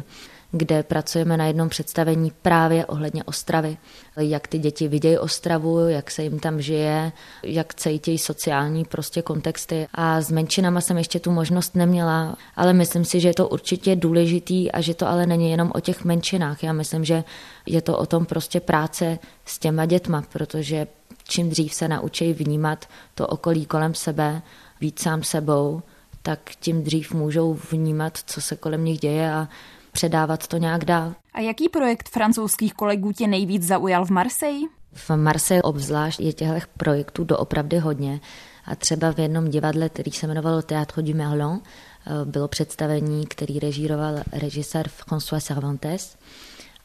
kde 0.58 0.84
pracujeme 0.84 1.38
na 1.38 1.46
jednom 1.46 1.70
představení 1.70 2.32
právě 2.42 2.86
ohledně 2.86 3.24
Ostravy. 3.24 3.78
Jak 4.18 4.48
ty 4.48 4.60
děti 4.60 4.88
vidějí 4.88 5.18
Ostravu, 5.18 5.80
jak 5.80 6.12
se 6.12 6.24
jim 6.24 6.40
tam 6.40 6.62
žije, 6.62 7.12
jak 7.44 7.76
cítí 7.76 8.18
sociální 8.18 8.86
prostě 8.86 9.22
kontexty. 9.22 9.88
A 9.94 10.22
s 10.22 10.32
menšinama 10.32 10.82
jsem 10.82 10.98
ještě 10.98 11.20
tu 11.20 11.32
možnost 11.32 11.76
neměla, 11.76 12.36
ale 12.56 12.74
myslím 12.74 13.06
si, 13.06 13.20
že 13.20 13.28
je 13.28 13.34
to 13.34 13.48
určitě 13.48 13.96
důležitý 13.96 14.72
a 14.72 14.82
že 14.82 14.94
to 14.94 15.08
ale 15.08 15.26
není 15.26 15.52
jenom 15.52 15.72
o 15.76 15.80
těch 15.80 16.06
menšinách. 16.06 16.64
Já 16.64 16.74
myslím, 16.74 17.06
že 17.06 17.24
je 17.66 17.82
to 17.82 17.98
o 17.98 18.06
tom 18.06 18.26
prostě 18.26 18.60
práce 18.60 19.20
s 19.46 19.60
těma 19.60 19.86
dětma, 19.86 20.24
protože 20.34 20.88
čím 21.28 21.50
dřív 21.50 21.74
se 21.74 21.88
naučí 21.88 22.34
vnímat 22.34 22.86
to 23.16 23.28
okolí 23.28 23.66
kolem 23.66 23.94
sebe, 23.94 24.42
víc 24.82 25.02
sám 25.02 25.24
sebou, 25.24 25.82
tak 26.22 26.40
tím 26.60 26.84
dřív 26.84 27.14
můžou 27.14 27.54
vnímat, 27.72 28.18
co 28.26 28.42
se 28.42 28.56
kolem 28.56 28.86
nich 28.86 29.00
děje 29.00 29.34
a 29.34 29.48
předávat 29.92 30.48
to 30.48 30.58
nějak 30.58 30.86
dál. 30.86 31.14
A 31.34 31.40
jaký 31.40 31.70
projekt 31.70 32.10
francouzských 32.10 32.74
kolegů 32.74 33.12
tě 33.12 33.28
nejvíc 33.28 33.64
zaujal 33.64 34.06
v 34.06 34.10
Marseille? 34.10 34.68
V 34.94 35.10
Marseille 35.16 35.62
obzvlášť 35.62 36.20
je 36.20 36.34
těchto 36.34 36.68
projektů 36.78 37.24
doopravdy 37.24 37.78
hodně. 37.78 38.20
A 38.66 38.76
třeba 38.76 39.14
v 39.14 39.20
jednom 39.20 39.50
divadle, 39.50 39.90
který 39.90 40.12
se 40.12 40.26
jmenovalo 40.26 40.62
Théâtre 40.62 41.04
du 41.04 41.14
Merlon, 41.16 41.62
eh, 41.62 42.26
bylo 42.26 42.48
představení, 42.48 43.26
který 43.26 43.60
režíroval 43.60 44.16
režisér 44.32 44.88
François 44.88 45.42
Cervantes 45.42 46.18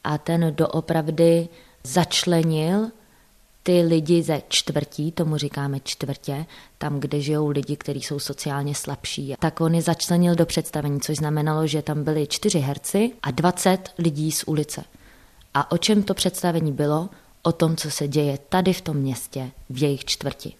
a 0.03 0.17
ten 0.17 0.53
doopravdy 0.55 1.49
začlenil 1.83 2.91
ty 3.63 3.81
lidi 3.81 4.23
ze 4.23 4.41
čtvrtí, 4.47 5.11
tomu 5.11 5.37
říkáme 5.37 5.79
čtvrtě, 5.83 6.45
tam, 6.77 6.99
kde 6.99 7.21
žijou 7.21 7.49
lidi, 7.49 7.75
kteří 7.75 8.01
jsou 8.01 8.19
sociálně 8.19 8.75
slabší, 8.75 9.35
tak 9.39 9.61
on 9.61 9.75
je 9.75 9.81
začlenil 9.81 10.35
do 10.35 10.45
představení, 10.45 11.01
což 11.01 11.17
znamenalo, 11.17 11.67
že 11.67 11.81
tam 11.81 12.03
byli 12.03 12.27
čtyři 12.27 12.59
herci 12.59 13.11
a 13.23 13.31
20 13.31 13.89
lidí 13.97 14.31
z 14.31 14.43
ulice. 14.47 14.83
A 15.53 15.71
o 15.71 15.77
čem 15.77 16.03
to 16.03 16.13
představení 16.13 16.71
bylo? 16.71 17.09
O 17.43 17.51
tom, 17.51 17.75
co 17.75 17.91
se 17.91 18.07
děje 18.07 18.39
tady 18.49 18.73
v 18.73 18.81
tom 18.81 18.97
městě, 18.97 19.51
v 19.69 19.83
jejich 19.83 20.05
čtvrti. 20.05 20.53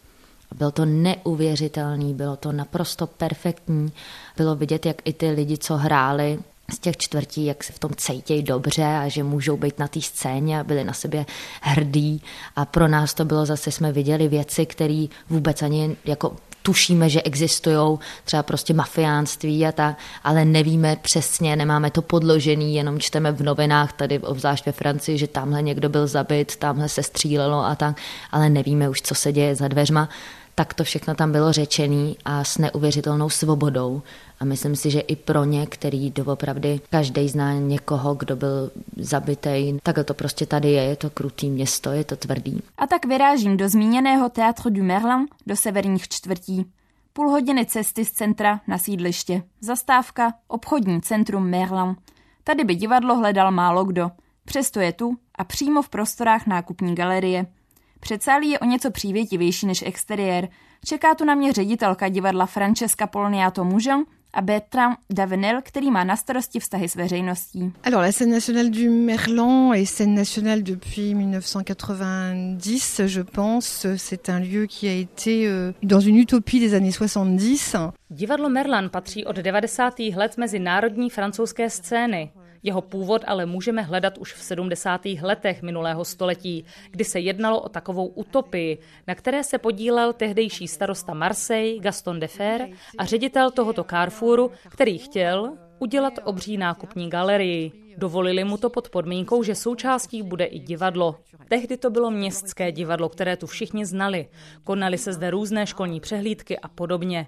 Bylo 0.55 0.71
to 0.71 0.85
neuvěřitelný, 0.85 2.13
bylo 2.13 2.35
to 2.35 2.51
naprosto 2.51 3.07
perfektní. 3.07 3.91
Bylo 4.37 4.55
vidět, 4.55 4.85
jak 4.85 4.97
i 5.05 5.13
ty 5.13 5.29
lidi, 5.29 5.57
co 5.57 5.77
hráli, 5.77 6.39
z 6.73 6.79
těch 6.79 6.97
čtvrtí, 6.97 7.45
jak 7.45 7.63
se 7.63 7.73
v 7.73 7.79
tom 7.79 7.91
cítějí 7.97 8.43
dobře 8.43 8.83
a 8.83 9.07
že 9.07 9.23
můžou 9.23 9.57
být 9.57 9.79
na 9.79 9.87
té 9.87 10.01
scéně 10.01 10.59
a 10.59 10.63
byli 10.63 10.83
na 10.83 10.93
sebe 10.93 11.25
hrdí. 11.61 12.23
A 12.55 12.65
pro 12.65 12.87
nás 12.87 13.13
to 13.13 13.25
bylo 13.25 13.45
zase, 13.45 13.71
jsme 13.71 13.91
viděli 13.91 14.27
věci, 14.27 14.65
které 14.65 15.05
vůbec 15.29 15.61
ani 15.61 15.95
jako 16.05 16.35
tušíme, 16.61 17.09
že 17.09 17.21
existují 17.21 17.99
třeba 18.23 18.43
prostě 18.43 18.73
mafiánství 18.73 19.65
a 19.65 19.71
tak, 19.71 19.97
ale 20.23 20.45
nevíme 20.45 20.95
přesně, 20.95 21.55
nemáme 21.55 21.91
to 21.91 22.01
podložený, 22.01 22.75
jenom 22.75 22.99
čteme 22.99 23.31
v 23.31 23.43
novinách 23.43 23.93
tady, 23.93 24.19
obzvlášť 24.19 24.65
ve 24.65 24.71
Francii, 24.71 25.17
že 25.17 25.27
tamhle 25.27 25.61
někdo 25.61 25.89
byl 25.89 26.07
zabit, 26.07 26.55
tamhle 26.55 26.89
se 26.89 27.03
střílelo 27.03 27.65
a 27.65 27.75
tak, 27.75 27.97
ale 28.31 28.49
nevíme 28.49 28.89
už, 28.89 29.01
co 29.01 29.15
se 29.15 29.31
děje 29.31 29.55
za 29.55 29.67
dveřma 29.67 30.09
tak 30.55 30.73
to 30.73 30.83
všechno 30.83 31.15
tam 31.15 31.31
bylo 31.31 31.53
řečený 31.53 32.17
a 32.25 32.43
s 32.43 32.57
neuvěřitelnou 32.57 33.29
svobodou. 33.29 34.01
A 34.39 34.45
myslím 34.45 34.75
si, 34.75 34.91
že 34.91 34.99
i 34.99 35.15
pro 35.15 35.43
ně, 35.43 35.65
který 35.67 36.11
doopravdy 36.11 36.81
každý 36.89 37.29
zná 37.29 37.53
někoho, 37.53 38.15
kdo 38.15 38.35
byl 38.35 38.71
zabitý, 38.97 39.77
tak 39.83 39.95
to 40.05 40.13
prostě 40.13 40.45
tady 40.45 40.71
je, 40.71 40.83
je 40.83 40.95
to 40.95 41.09
krutý 41.09 41.49
město, 41.49 41.91
je 41.91 42.03
to 42.03 42.15
tvrdý. 42.15 42.63
A 42.77 42.87
tak 42.87 43.05
vyrážím 43.05 43.57
do 43.57 43.69
zmíněného 43.69 44.29
Teatru 44.29 44.69
du 44.69 44.83
Merlin 44.83 45.27
do 45.47 45.55
severních 45.55 46.07
čtvrtí. 46.07 46.65
Půl 47.13 47.29
hodiny 47.29 47.65
cesty 47.65 48.05
z 48.05 48.11
centra 48.11 48.61
na 48.67 48.77
sídliště. 48.77 49.43
Zastávka, 49.61 50.33
obchodní 50.47 51.01
centrum 51.01 51.49
Merlin. 51.49 51.95
Tady 52.43 52.63
by 52.63 52.75
divadlo 52.75 53.15
hledal 53.15 53.51
málo 53.51 53.85
kdo. 53.85 54.11
Přesto 54.45 54.79
je 54.79 54.93
tu 54.93 55.17
a 55.35 55.43
přímo 55.43 55.81
v 55.81 55.89
prostorách 55.89 56.47
nákupní 56.47 56.95
galerie– 56.95 57.45
Předsálí 58.01 58.49
je 58.49 58.59
o 58.59 58.65
něco 58.65 58.91
přívětivější 58.91 59.65
než 59.65 59.83
exteriér. 59.85 60.49
Čeká 60.85 61.15
tu 61.15 61.25
na 61.25 61.35
mě 61.35 61.53
ředitelka 61.53 62.09
divadla 62.09 62.45
Francesca 62.45 63.07
Polniato 63.07 63.63
Mužel 63.63 64.03
a 64.33 64.41
Bertrand 64.41 64.97
Davenel, 65.09 65.61
který 65.63 65.91
má 65.91 66.03
na 66.03 66.15
starosti 66.15 66.59
vztahy 66.59 66.89
s 66.89 66.95
veřejností. 66.95 67.73
Alors, 67.83 68.05
la 68.05 68.11
scène 68.11 68.31
nationale 68.31 68.69
du 68.69 68.89
Merlan 68.89 69.73
est 69.73 69.85
scène 69.85 70.15
nationale 70.15 70.63
depuis 70.63 71.13
1990, 71.15 73.01
je 73.05 73.21
pense. 73.21 73.87
C'est 73.95 74.29
un 74.29 74.39
lieu 74.39 74.65
qui 74.67 74.87
a 74.87 74.93
été 74.93 75.47
euh, 75.47 75.73
dans 75.83 75.99
une 75.99 76.17
utopie 76.17 76.59
des 76.59 76.73
années 76.73 76.91
70. 76.91 77.75
Divadlo 78.09 78.49
Merlan 78.49 78.89
patří 78.89 79.25
od 79.25 79.35
90. 79.35 79.99
let 80.15 80.37
mezi 80.37 80.59
národní 80.59 81.09
francouzské 81.09 81.69
scény. 81.69 82.31
Jeho 82.63 82.81
původ 82.81 83.21
ale 83.27 83.45
můžeme 83.45 83.81
hledat 83.81 84.17
už 84.17 84.33
v 84.33 84.43
70. 84.43 85.01
letech 85.21 85.61
minulého 85.61 86.05
století, 86.05 86.65
kdy 86.91 87.03
se 87.03 87.19
jednalo 87.19 87.61
o 87.61 87.69
takovou 87.69 88.05
utopii, 88.07 88.77
na 89.07 89.15
které 89.15 89.43
se 89.43 89.57
podílel 89.57 90.13
tehdejší 90.13 90.67
starosta 90.67 91.13
Marseille 91.13 91.79
Gaston 91.79 92.19
de 92.19 92.27
Fer 92.27 92.67
a 92.97 93.05
ředitel 93.05 93.51
tohoto 93.51 93.83
Carrefouru, 93.83 94.51
který 94.69 94.97
chtěl 94.97 95.57
udělat 95.79 96.13
obří 96.23 96.57
nákupní 96.57 97.09
galerii. 97.09 97.71
Dovolili 97.97 98.43
mu 98.43 98.57
to 98.57 98.69
pod 98.69 98.89
podmínkou, 98.89 99.43
že 99.43 99.55
součástí 99.55 100.23
bude 100.23 100.45
i 100.45 100.59
divadlo. 100.59 101.15
Tehdy 101.49 101.77
to 101.77 101.89
bylo 101.89 102.11
městské 102.11 102.71
divadlo, 102.71 103.09
které 103.09 103.37
tu 103.37 103.47
všichni 103.47 103.85
znali. 103.85 104.27
Konaly 104.63 104.97
se 104.97 105.13
zde 105.13 105.31
různé 105.31 105.67
školní 105.67 105.99
přehlídky 105.99 106.59
a 106.59 106.67
podobně. 106.67 107.27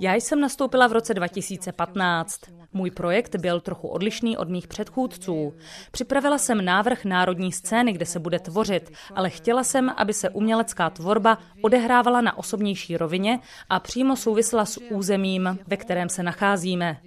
Já 0.00 0.14
jsem 0.14 0.40
nastoupila 0.40 0.86
v 0.86 0.92
roce 0.92 1.14
2015. 1.14 2.40
Můj 2.72 2.90
projekt 2.90 3.36
byl 3.36 3.60
trochu 3.60 3.88
odlišný 3.88 4.36
od 4.36 4.48
mých 4.48 4.68
předchůdců. 4.68 5.54
Připravila 5.90 6.38
jsem 6.38 6.64
návrh 6.64 7.04
národní 7.04 7.52
scény, 7.52 7.92
kde 7.92 8.06
se 8.06 8.18
bude 8.18 8.38
tvořit, 8.38 8.92
ale 9.14 9.30
chtěla 9.30 9.64
jsem, 9.64 9.90
aby 9.96 10.12
se 10.12 10.30
umělecká 10.30 10.90
tvorba 10.90 11.38
odehrávala 11.62 12.20
na 12.20 12.38
osobnější 12.38 12.96
rovině 12.96 13.40
a 13.70 13.80
přímo 13.80 14.16
souvisela 14.16 14.64
s 14.64 14.80
územím, 14.90 15.58
ve 15.66 15.76
kterém 15.76 16.08
se 16.08 16.22
nacházíme. 16.22 17.00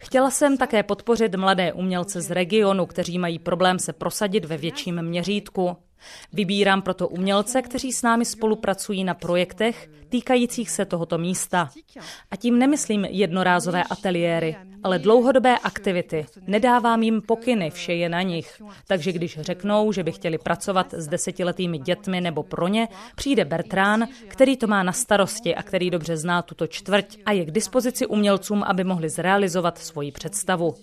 Chtěla 0.00 0.30
jsem 0.30 0.56
také 0.58 0.82
podpořit 0.82 1.34
mladé 1.34 1.72
umělce 1.72 2.20
z 2.20 2.30
regionu, 2.30 2.86
kteří 2.86 3.18
mají 3.18 3.38
problém 3.38 3.78
se 3.78 3.92
prosadit 3.92 4.44
ve 4.44 4.56
větším 4.56 5.02
měřítku. 5.02 5.76
Vybírám 6.32 6.82
proto 6.82 7.08
umělce, 7.08 7.62
kteří 7.62 7.92
s 7.92 8.02
námi 8.02 8.24
spolupracují 8.24 9.04
na 9.04 9.14
projektech 9.14 9.88
týkajících 10.08 10.70
se 10.70 10.84
tohoto 10.84 11.18
místa. 11.18 11.70
A 12.30 12.36
tím 12.36 12.58
nemyslím 12.58 13.04
jednorázové 13.04 13.84
ateliéry, 13.84 14.56
ale 14.82 14.98
dlouhodobé 14.98 15.58
aktivity. 15.58 16.26
Nedávám 16.46 17.02
jim 17.02 17.22
pokyny, 17.22 17.70
vše 17.70 17.92
je 17.92 18.08
na 18.08 18.22
nich. 18.22 18.62
Takže 18.86 19.12
když 19.12 19.40
řeknou, 19.40 19.92
že 19.92 20.02
by 20.02 20.12
chtěli 20.12 20.38
pracovat 20.38 20.94
s 20.94 21.08
desetiletými 21.08 21.78
dětmi 21.78 22.20
nebo 22.20 22.42
pro 22.42 22.68
ně, 22.68 22.88
přijde 23.16 23.44
Bertrán, 23.44 24.08
který 24.28 24.56
to 24.56 24.66
má 24.66 24.82
na 24.82 24.92
starosti 24.92 25.54
a 25.54 25.62
který 25.62 25.90
dobře 25.90 26.16
zná 26.16 26.42
tuto 26.42 26.66
čtvrť 26.66 27.16
a 27.26 27.32
je 27.32 27.44
k 27.44 27.50
dispozici 27.50 28.06
umělcům, 28.06 28.62
aby 28.62 28.84
mohli 28.84 29.08
zrealizovat 29.08 29.78
svoji 29.78 30.12
představu. 30.12 30.74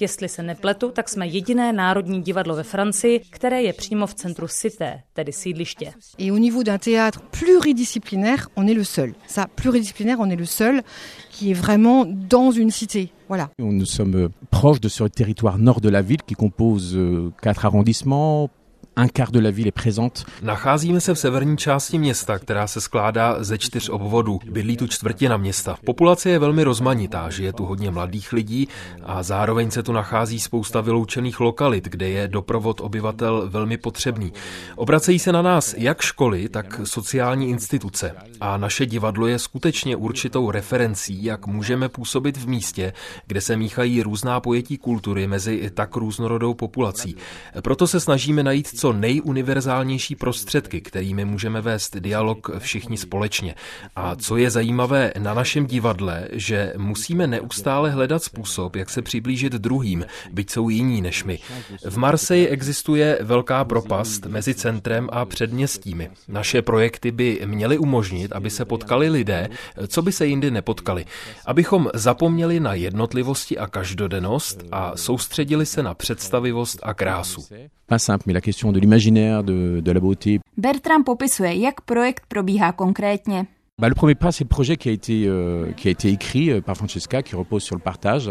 Jestli 0.00 0.28
se 0.28 0.42
nepletu, 0.42 0.90
tak 0.90 1.08
jsme 1.08 1.26
jediné 1.26 1.72
národní 1.72 2.22
divadlo 2.22 2.56
ve 2.56 2.62
Francii, 2.62 3.20
které 3.30 3.62
je 3.62 3.72
přímo 3.72 4.06
v 4.06 4.14
centru 4.14 4.48
cité, 4.56 5.04
tedy 5.14 5.32
sídliště. 5.32 5.92
Et 6.18 6.30
au 6.30 6.38
niveau 6.38 6.62
d'un 6.64 6.78
théâtre 6.78 7.20
pluridisciplinaire, 7.30 8.48
on 8.56 8.66
est 8.66 8.74
le 8.74 8.84
seul. 8.84 9.14
Ça, 9.26 9.46
pluridisciplinaire, 9.54 10.18
on 10.20 10.30
est 10.30 10.36
le 10.36 10.44
seul 10.44 10.82
qui 11.30 11.50
est 11.50 11.54
vraiment 11.54 12.04
dans 12.06 12.50
une 12.50 12.70
cité. 12.70 13.12
Voilà. 13.28 13.50
Nous 13.58 13.84
sommes 13.86 14.30
proches 14.50 14.80
de 14.80 14.88
ce 14.88 15.04
territoire 15.04 15.58
nord 15.58 15.80
de 15.80 15.88
la 15.88 16.00
ville 16.00 16.22
qui 16.22 16.34
compose 16.34 16.96
euh, 16.96 17.32
quatre 17.42 17.66
arrondissements, 17.66 18.50
un 18.96 19.08
quart 19.08 19.30
de 19.30 19.40
la 19.40 19.50
ville 19.50 19.68
est 19.68 19.72
présente. 19.72 20.24
Nacházíme 20.42 21.00
se 21.00 21.14
v 21.14 21.18
severní 21.18 21.56
části 21.56 21.98
města, 21.98 22.38
která 22.38 22.66
se 22.66 22.80
skládá 22.80 23.36
ze 23.44 23.58
čtyř 23.58 23.88
obvodů. 23.88 24.40
Bydlí 24.50 24.76
tu 24.76 24.86
čtvrtina 24.86 25.36
města. 25.36 25.76
Populace 25.84 26.30
je 26.30 26.38
velmi 26.38 26.64
rozmanitá, 26.64 27.30
žije 27.30 27.52
tu 27.52 27.64
hodně 27.64 27.90
mladých 27.90 28.32
lidí 28.32 28.68
a 29.02 29.22
zároveň 29.22 29.70
se 29.70 29.82
tu 29.82 29.92
nachází 29.92 30.40
spousta 30.40 30.80
vyloučených 30.80 31.40
lokalit, 31.40 31.84
kde 31.84 32.08
je 32.08 32.28
doprovod 32.28 32.80
obyvatel 32.80 33.48
velmi 33.50 33.76
potřebný. 33.76 34.32
Obracejí 34.76 35.18
se 35.18 35.32
na 35.32 35.42
nás 35.42 35.74
jak 35.78 36.00
školy, 36.02 36.48
tak 36.48 36.80
sociální 36.84 37.48
instituce. 37.48 38.14
A 38.40 38.56
naše 38.56 38.86
divadlo 38.86 39.26
je 39.26 39.38
skutečně 39.38 39.96
určitou 39.96 40.50
referencí, 40.50 41.24
jak 41.24 41.46
můžeme 41.46 41.88
působit 41.88 42.36
v 42.36 42.48
místě, 42.48 42.92
kde 43.26 43.40
se 43.40 43.56
míchají 43.56 44.02
různá 44.02 44.40
pojetí 44.40 44.78
kultury 44.78 45.26
mezi 45.26 45.70
tak 45.74 45.96
různorodou 45.96 46.54
populací. 46.54 47.16
Proto 47.60 47.86
se 47.86 48.00
snažíme 48.00 48.42
najít 48.42 48.68
co 48.68 48.85
co 48.86 48.92
nejuniverzálnější 48.92 50.14
prostředky, 50.14 50.80
kterými 50.80 51.24
můžeme 51.24 51.60
vést 51.60 51.96
dialog 51.96 52.50
všichni 52.58 52.96
společně. 52.96 53.54
A 53.96 54.16
co 54.16 54.36
je 54.36 54.50
zajímavé 54.50 55.12
na 55.18 55.34
našem 55.34 55.66
divadle, 55.66 56.28
že 56.32 56.72
musíme 56.76 57.26
neustále 57.26 57.90
hledat 57.90 58.22
způsob, 58.22 58.76
jak 58.76 58.90
se 58.90 59.02
přiblížit 59.02 59.52
druhým, 59.52 60.06
byť 60.32 60.50
jsou 60.50 60.68
jiní 60.68 61.00
než 61.00 61.24
my. 61.24 61.38
V 61.84 61.96
Marseji 61.98 62.48
existuje 62.48 63.18
velká 63.22 63.64
propast 63.64 64.26
mezi 64.26 64.54
centrem 64.54 65.08
a 65.12 65.24
předměstími. 65.24 66.10
Naše 66.28 66.62
projekty 66.62 67.10
by 67.10 67.40
měly 67.44 67.78
umožnit, 67.78 68.32
aby 68.32 68.50
se 68.50 68.64
potkali 68.64 69.10
lidé, 69.10 69.48
co 69.88 70.02
by 70.02 70.12
se 70.12 70.26
jindy 70.26 70.50
nepotkali. 70.50 71.04
Abychom 71.46 71.88
zapomněli 71.94 72.60
na 72.60 72.74
jednotlivosti 72.74 73.58
a 73.58 73.66
každodennost 73.66 74.64
a 74.72 74.96
soustředili 74.96 75.66
se 75.66 75.82
na 75.82 75.94
představivost 75.94 76.80
a 76.82 76.94
krásu. 76.94 77.44
Pas 77.88 78.04
simple, 78.04 78.22
mais 78.26 78.34
la 78.34 78.40
question 78.40 78.72
de 78.76 78.80
l'imaginaire, 78.80 79.42
de, 79.42 79.80
de 79.80 79.92
la 79.92 80.00
beauté. 80.00 80.40
Bertrand 80.56 81.04
popisuje, 81.04 81.56
jak 81.56 81.80
projekt 81.80 82.24
probíhá 82.28 82.72
konkrétně. 82.72 83.46
Bah, 83.78 83.88
le 83.88 83.94
premier 83.94 84.14
pas, 84.14 84.32
c'est 84.32 84.44
le 84.44 84.48
projet 84.48 84.76
qui 84.76 84.88
a 84.88 84.92
été, 84.92 85.24
euh, 85.26 85.70
qui 85.76 85.88
a 85.88 85.90
été 85.90 86.08
écrit 86.08 86.50
euh, 86.50 86.62
par 86.62 86.76
Francesca, 86.76 87.22
qui 87.22 87.36
repose 87.36 87.62
sur 87.62 87.76
le 87.76 87.82
partage. 87.82 88.30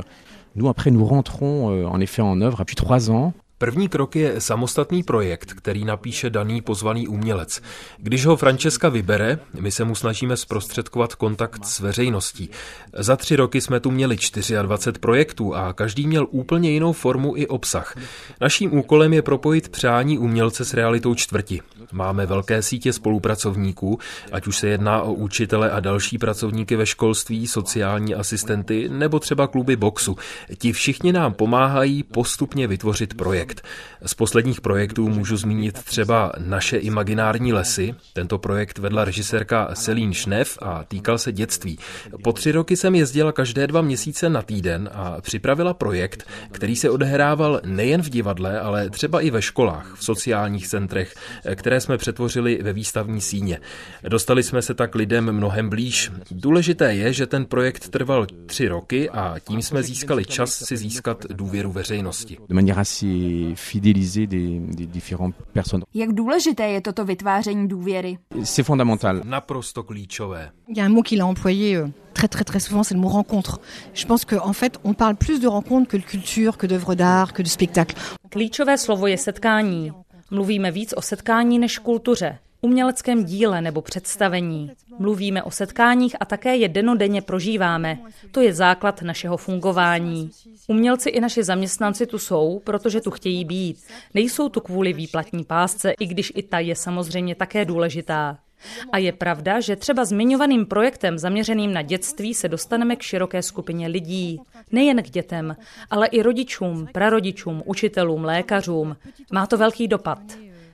Nous, 0.56 0.68
après, 0.68 0.90
nous 0.90 1.06
rentrons 1.06 1.70
euh, 1.70 1.86
en 1.86 2.00
effet 2.00 2.24
en 2.24 2.42
œuvre 2.42 2.60
depuis 2.60 2.76
trois 2.76 3.12
ans. 3.12 3.34
První 3.58 3.90
krok 3.90 4.16
je 4.16 4.42
samostatný 4.42 5.04
projekt, 5.04 5.54
který 5.54 5.86
napíše 5.86 6.30
daný 6.30 6.62
pozvaný 6.62 7.08
umělec. 7.08 7.62
Když 7.98 8.26
ho 8.26 8.36
Francesca 8.38 8.90
vybere, 8.90 9.40
my 9.60 9.72
se 9.72 9.84
mu 9.84 9.96
snažíme 9.96 10.38
zprostředkovat 10.38 11.16
kontakt 11.16 11.66
s 11.66 11.80
veřejností. 11.80 12.50
Za 12.94 13.16
tři 13.16 13.36
roky 13.36 13.62
jsme 13.62 13.80
tu 13.80 13.92
měli 13.92 14.18
24 14.62 15.00
projektů 15.00 15.56
a 15.56 15.74
každý 15.74 16.08
měl 16.08 16.28
úplně 16.30 16.72
jinou 16.72 16.94
formu 16.94 17.38
i 17.38 17.48
obsah. 17.48 17.98
Naším 18.42 18.78
úkolem 18.78 19.14
je 19.14 19.22
propojit 19.22 19.70
přání 19.70 20.18
umělce 20.18 20.66
s 20.66 20.74
realitou 20.74 21.16
čtvrti. 21.16 21.62
Máme 21.92 22.26
velké 22.26 22.62
sítě 22.62 22.94
spolupracovníků, 22.94 24.00
ať 24.32 24.48
už 24.48 24.58
se 24.58 24.68
jedná 24.68 25.02
o 25.02 25.14
učitele 25.14 25.72
a 25.72 25.80
další 25.80 26.18
pracovníky 26.18 26.76
ve 26.76 26.86
školství, 26.86 27.48
sociální 27.48 28.16
asistenty 28.16 28.90
nebo 28.90 29.20
třeba 29.20 29.48
kluby 29.48 29.76
boxu. 29.76 30.18
Ti 30.58 30.74
všichni 30.74 31.14
nám 31.14 31.34
pomáhají 31.34 32.04
postupně 32.04 32.68
vytvořit 32.68 33.14
projekt. 33.14 33.45
Projekt. 33.46 33.62
Z 34.06 34.14
posledních 34.14 34.62
projektů 34.62 35.10
můžu 35.10 35.38
zmínit 35.38 35.84
třeba 35.84 36.32
Naše 36.38 36.78
imaginární 36.78 37.54
lesy. 37.54 37.96
Tento 38.14 38.38
projekt 38.38 38.78
vedla 38.78 39.06
režisérka 39.06 39.70
Selín 39.74 40.14
Šnev 40.14 40.58
a 40.62 40.84
týkal 40.84 41.18
se 41.18 41.32
dětství. 41.32 41.80
Po 42.24 42.34
tři 42.34 42.52
roky 42.52 42.78
jsem 42.78 42.96
jezdila 42.96 43.32
každé 43.32 43.68
dva 43.68 43.82
měsíce 43.82 44.30
na 44.30 44.42
týden 44.42 44.90
a 44.94 45.22
připravila 45.22 45.74
projekt, 45.74 46.28
který 46.52 46.76
se 46.76 46.90
odehrával 46.90 47.62
nejen 47.66 48.02
v 48.02 48.10
divadle, 48.10 48.60
ale 48.60 48.90
třeba 48.90 49.22
i 49.22 49.30
ve 49.30 49.42
školách, 49.42 49.96
v 49.96 50.04
sociálních 50.04 50.68
centrech, 50.68 51.16
které 51.56 51.82
jsme 51.82 51.98
přetvořili 51.98 52.60
ve 52.62 52.74
výstavní 52.74 53.22
síně. 53.22 53.60
Dostali 54.10 54.44
jsme 54.44 54.62
se 54.62 54.74
tak 54.74 54.96
lidem 54.96 55.32
mnohem 55.32 55.70
blíž. 55.70 56.12
Důležité 56.32 56.96
je, 56.96 57.14
že 57.14 57.28
ten 57.28 57.46
projekt 57.46 57.90
trval 57.90 58.28
tři 58.46 58.68
roky 58.68 59.10
a 59.10 59.36
tím 59.48 59.62
jsme 59.62 59.84
získali 59.84 60.26
čas 60.26 60.64
si 60.66 60.78
získat 60.78 61.26
důvěru 61.30 61.72
veřejnosti. 61.72 62.38
Jak 65.94 66.14
důležité 66.14 66.68
je 66.68 66.82
toto 66.82 67.06
vytváření 67.06 67.68
důvěry? 67.68 68.18
C'est 68.44 68.66
fondamental. 68.66 69.22
Naprosto 69.24 69.84
klíčové. 69.84 70.52
Il 70.68 70.78
y 70.78 70.82
a 70.82 70.86
un 70.86 70.94
mot 70.94 71.08
qu'il 71.08 71.22
a 71.22 71.26
employé 71.26 71.78
euh, 71.78 71.92
très 72.14 72.28
très 72.28 72.44
très 72.44 72.60
souvent, 72.60 72.84
c'est 72.84 72.98
le 72.98 73.02
mot 73.02 73.14
rencontre. 73.14 73.60
Je 73.94 74.06
pense 74.06 74.26
qu'en 74.26 74.50
en 74.50 74.54
fait, 74.54 74.80
on 74.84 74.94
parle 74.94 75.16
plus 75.16 75.40
de 75.40 75.48
rencontre 75.48 75.88
que 75.88 75.98
de 75.98 76.04
culture, 76.04 76.58
que 76.58 76.68
d'œuvres 76.68 76.96
d'art, 76.96 77.34
que 77.34 77.44
de 77.44 77.50
spectacle. 77.50 77.96
Klíčové 78.30 78.78
slovo 78.78 79.08
je 79.08 79.18
setkání. 79.18 79.92
Mluvíme 80.32 80.72
víc 80.72 80.94
o 80.98 81.02
setkání 81.02 81.60
než 81.60 81.80
kultuře 81.80 82.40
uměleckém 82.66 83.26
díle 83.26 83.62
nebo 83.62 83.82
představení. 83.82 84.72
Mluvíme 85.00 85.44
o 85.44 85.52
setkáních 85.52 86.16
a 86.20 86.26
také 86.26 86.56
je 86.56 86.68
denodenně 86.68 87.22
prožíváme. 87.22 87.98
To 88.32 88.42
je 88.42 88.54
základ 88.54 89.02
našeho 89.02 89.38
fungování. 89.38 90.32
Umělci 90.68 91.10
i 91.10 91.20
naši 91.20 91.44
zaměstnanci 91.44 92.06
tu 92.06 92.20
jsou, 92.20 92.62
protože 92.64 93.02
tu 93.02 93.12
chtějí 93.12 93.46
být. 93.46 93.78
Nejsou 94.14 94.50
tu 94.50 94.62
kvůli 94.62 94.94
výplatní 94.94 95.44
pásce, 95.44 95.92
i 96.00 96.06
když 96.06 96.32
i 96.36 96.44
ta 96.44 96.60
je 96.60 96.76
samozřejmě 96.76 97.36
také 97.36 97.66
důležitá. 97.66 98.38
A 98.92 98.98
je 98.98 99.12
pravda, 99.12 99.60
že 99.60 99.76
třeba 99.76 100.06
zmiňovaným 100.06 100.66
projektem 100.66 101.18
zaměřeným 101.18 101.74
na 101.74 101.82
dětství 101.82 102.34
se 102.34 102.50
dostaneme 102.50 102.96
k 102.96 103.02
široké 103.02 103.42
skupině 103.42 103.88
lidí. 103.88 104.42
Nejen 104.72 105.04
k 105.04 105.10
dětem, 105.10 105.56
ale 105.90 106.08
i 106.08 106.22
rodičům, 106.22 106.88
prarodičům, 106.92 107.64
učitelům, 107.66 108.24
lékařům. 108.24 108.98
Má 109.32 109.48
to 109.48 109.58
velký 109.58 109.88
dopad. 109.88 110.20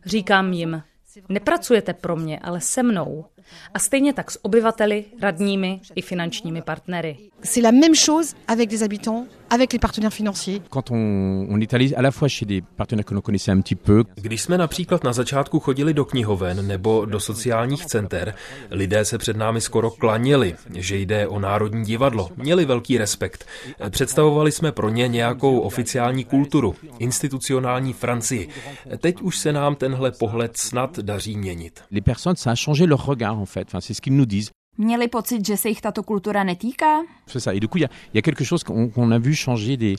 Říkám 0.05 0.53
jim, 0.53 0.83
Nepracujete 1.29 1.93
pro 1.93 2.15
mě, 2.15 2.39
ale 2.39 2.61
se 2.61 2.83
mnou. 2.83 3.25
A 3.73 3.79
stejně 3.79 4.13
tak 4.13 4.31
s 4.31 4.45
obyvateli, 4.45 5.05
radními 5.21 5.81
i 5.95 6.01
finančními 6.01 6.61
partnery. 6.61 7.17
C'est 7.43 7.63
la 7.63 7.71
même 7.71 7.95
chose 7.95 8.35
avec 8.47 8.71
les 8.71 8.83
habitants, 8.83 9.25
avec 9.49 9.73
les 9.73 9.79
partenaires 9.79 10.13
financiers. 10.13 10.61
Quand 10.69 10.91
on, 10.91 11.47
on 11.49 11.61
est 11.61 11.73
allé 11.73 11.93
à 11.95 12.01
la 12.01 12.11
fois 12.11 12.27
chez 12.27 12.45
des 12.45 12.61
partenaires 12.75 13.05
que 13.05 13.15
l'on 13.15 13.21
connaissait 13.21 13.51
un 13.51 13.61
petit 13.61 13.75
peu. 13.75 14.03
Když 14.15 14.41
jsme 14.41 14.57
například 14.57 15.03
na 15.03 15.13
začátku 15.13 15.59
chodili 15.59 15.93
do 15.93 16.05
knihoven 16.05 16.67
nebo 16.67 17.05
do 17.05 17.19
sociálních 17.19 17.85
center, 17.85 18.35
lidé 18.71 19.05
se 19.05 19.17
před 19.17 19.37
námi 19.37 19.61
skoro 19.61 19.91
klaněli, 19.91 20.55
že 20.75 20.97
jde 20.97 21.27
o 21.27 21.39
Národní 21.39 21.85
divadlo. 21.85 22.29
Měli 22.35 22.65
velký 22.65 22.97
respekt. 22.97 23.45
Představovali 23.89 24.51
jsme 24.51 24.71
pro 24.71 24.89
ně 24.89 25.07
nějakou 25.07 25.59
oficiální 25.59 26.23
kulturu, 26.23 26.75
institucionální 26.99 27.93
Francii. 27.93 28.49
Teď 28.97 29.21
už 29.21 29.37
se 29.37 29.53
nám 29.53 29.75
tenhle 29.75 30.11
pohled 30.11 30.57
snad 30.57 30.99
daří 30.99 31.37
měnit. 31.37 31.81
Les 31.91 32.03
personnes, 32.03 32.39
ça 32.39 32.51
a 32.51 32.55
changé 32.65 32.85
leur 32.85 33.09
regard 33.09 33.37
en 33.41 33.45
fait. 33.45 33.69
C'est 33.81 33.93
ce 33.93 34.01
qu'ils 34.01 34.15
nous 34.15 34.25
disent. 34.25 34.51
Měli 34.77 35.07
pocit, 35.07 35.47
že 35.47 35.57
se 35.57 35.69
jich 35.69 35.81
tato 35.81 36.03
kultura 36.03 36.43
netýká? 36.43 37.01
C'est 37.27 37.39
ça. 37.39 37.53
Et 37.53 37.59
du 37.59 37.67
coup, 37.67 37.77
il 37.77 37.81
y 37.81 37.85
a, 37.85 37.89
y 38.13 38.17
a 38.17 38.21
quelque 38.21 38.43
chose 38.43 38.63
qu'on 38.63 38.89
qu 38.89 39.13
a 39.13 39.19
vu 39.19 39.35
changer 39.35 39.77
des, 39.77 39.95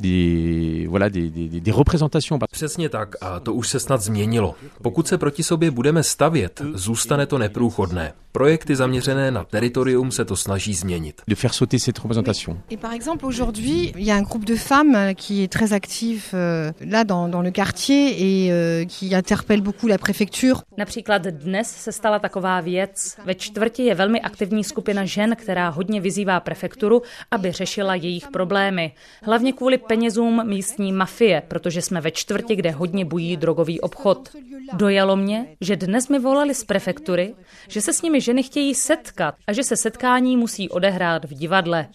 des, 0.00 0.86
voilà, 0.88 1.08
des, 1.08 1.30
des, 1.30 1.60
des 1.60 1.72
représentations. 1.72 2.38
Přesně 2.50 2.88
tak 2.88 3.14
a 3.20 3.40
to 3.40 3.54
už 3.54 3.68
se 3.68 3.80
snad 3.80 4.02
změnilo. 4.02 4.54
Pokud 4.82 5.08
se 5.08 5.18
proti 5.18 5.42
sobě 5.42 5.70
budeme 5.70 6.02
stavět, 6.02 6.62
zůstane 6.74 7.26
to 7.26 7.38
neprůchodné. 7.38 8.12
Projekty 8.32 8.76
zaměřené 8.76 9.30
na 9.30 9.44
teritorium 9.44 10.10
se 10.10 10.24
to 10.24 10.36
snaží 10.36 10.74
změnit. 10.74 11.22
De 11.28 11.34
faire 11.34 11.54
sauter 11.54 11.80
cette 11.80 12.02
représentation. 12.02 12.58
Et 12.70 12.80
par 12.80 12.92
exemple, 12.92 13.26
aujourd'hui, 13.26 13.92
il 13.96 14.04
y 14.04 14.10
a 14.10 14.16
un 14.16 14.22
groupe 14.22 14.44
de 14.44 14.56
femmes 14.56 15.14
qui 15.14 15.42
est 15.42 15.48
très 15.52 15.72
actif 15.72 16.34
euh, 16.34 16.72
là 16.80 17.04
dans, 17.04 17.28
dans 17.28 17.42
le 17.42 17.50
quartier 17.50 18.10
et 18.18 18.52
euh, 18.52 18.84
qui 18.84 19.14
interpelle 19.14 19.62
beaucoup 19.62 19.88
la 19.88 19.98
préfecture. 19.98 20.62
Například 20.76 21.22
dnes 21.22 21.64
se 21.64 21.92
stala 21.92 22.18
taková 22.18 22.60
věc. 22.60 23.16
Ve 23.24 23.34
čtvrti 23.34 23.82
je 23.82 23.94
velmi 23.94 24.20
aktivní 24.26 24.64
skupina 24.64 25.04
žen, 25.04 25.36
která 25.36 25.68
hodně 25.68 26.00
vyzývá 26.00 26.40
prefekturu, 26.40 27.02
aby 27.30 27.52
řešila 27.52 27.94
jejich 27.94 28.28
problémy. 28.28 28.92
Hlavně 29.22 29.52
kvůli 29.52 29.78
penězům 29.78 30.48
místní 30.48 30.92
mafie, 30.92 31.42
protože 31.48 31.82
jsme 31.82 32.00
ve 32.00 32.10
čtvrti, 32.10 32.56
kde 32.56 32.70
hodně 32.70 33.04
bují 33.04 33.36
drogový 33.36 33.80
obchod. 33.80 34.28
Dojalo 34.72 35.16
mě, 35.16 35.46
že 35.60 35.76
dnes 35.76 36.08
mi 36.08 36.18
volali 36.18 36.54
z 36.54 36.64
prefektury, 36.64 37.34
že 37.68 37.80
se 37.80 37.92
s 37.92 38.02
nimi 38.02 38.20
ženy 38.20 38.42
chtějí 38.42 38.74
setkat 38.74 39.34
a 39.46 39.52
že 39.52 39.62
se 39.62 39.76
setkání 39.76 40.36
musí 40.36 40.68
odehrát 40.68 41.24
v 41.24 41.34
divadle. 41.34 41.86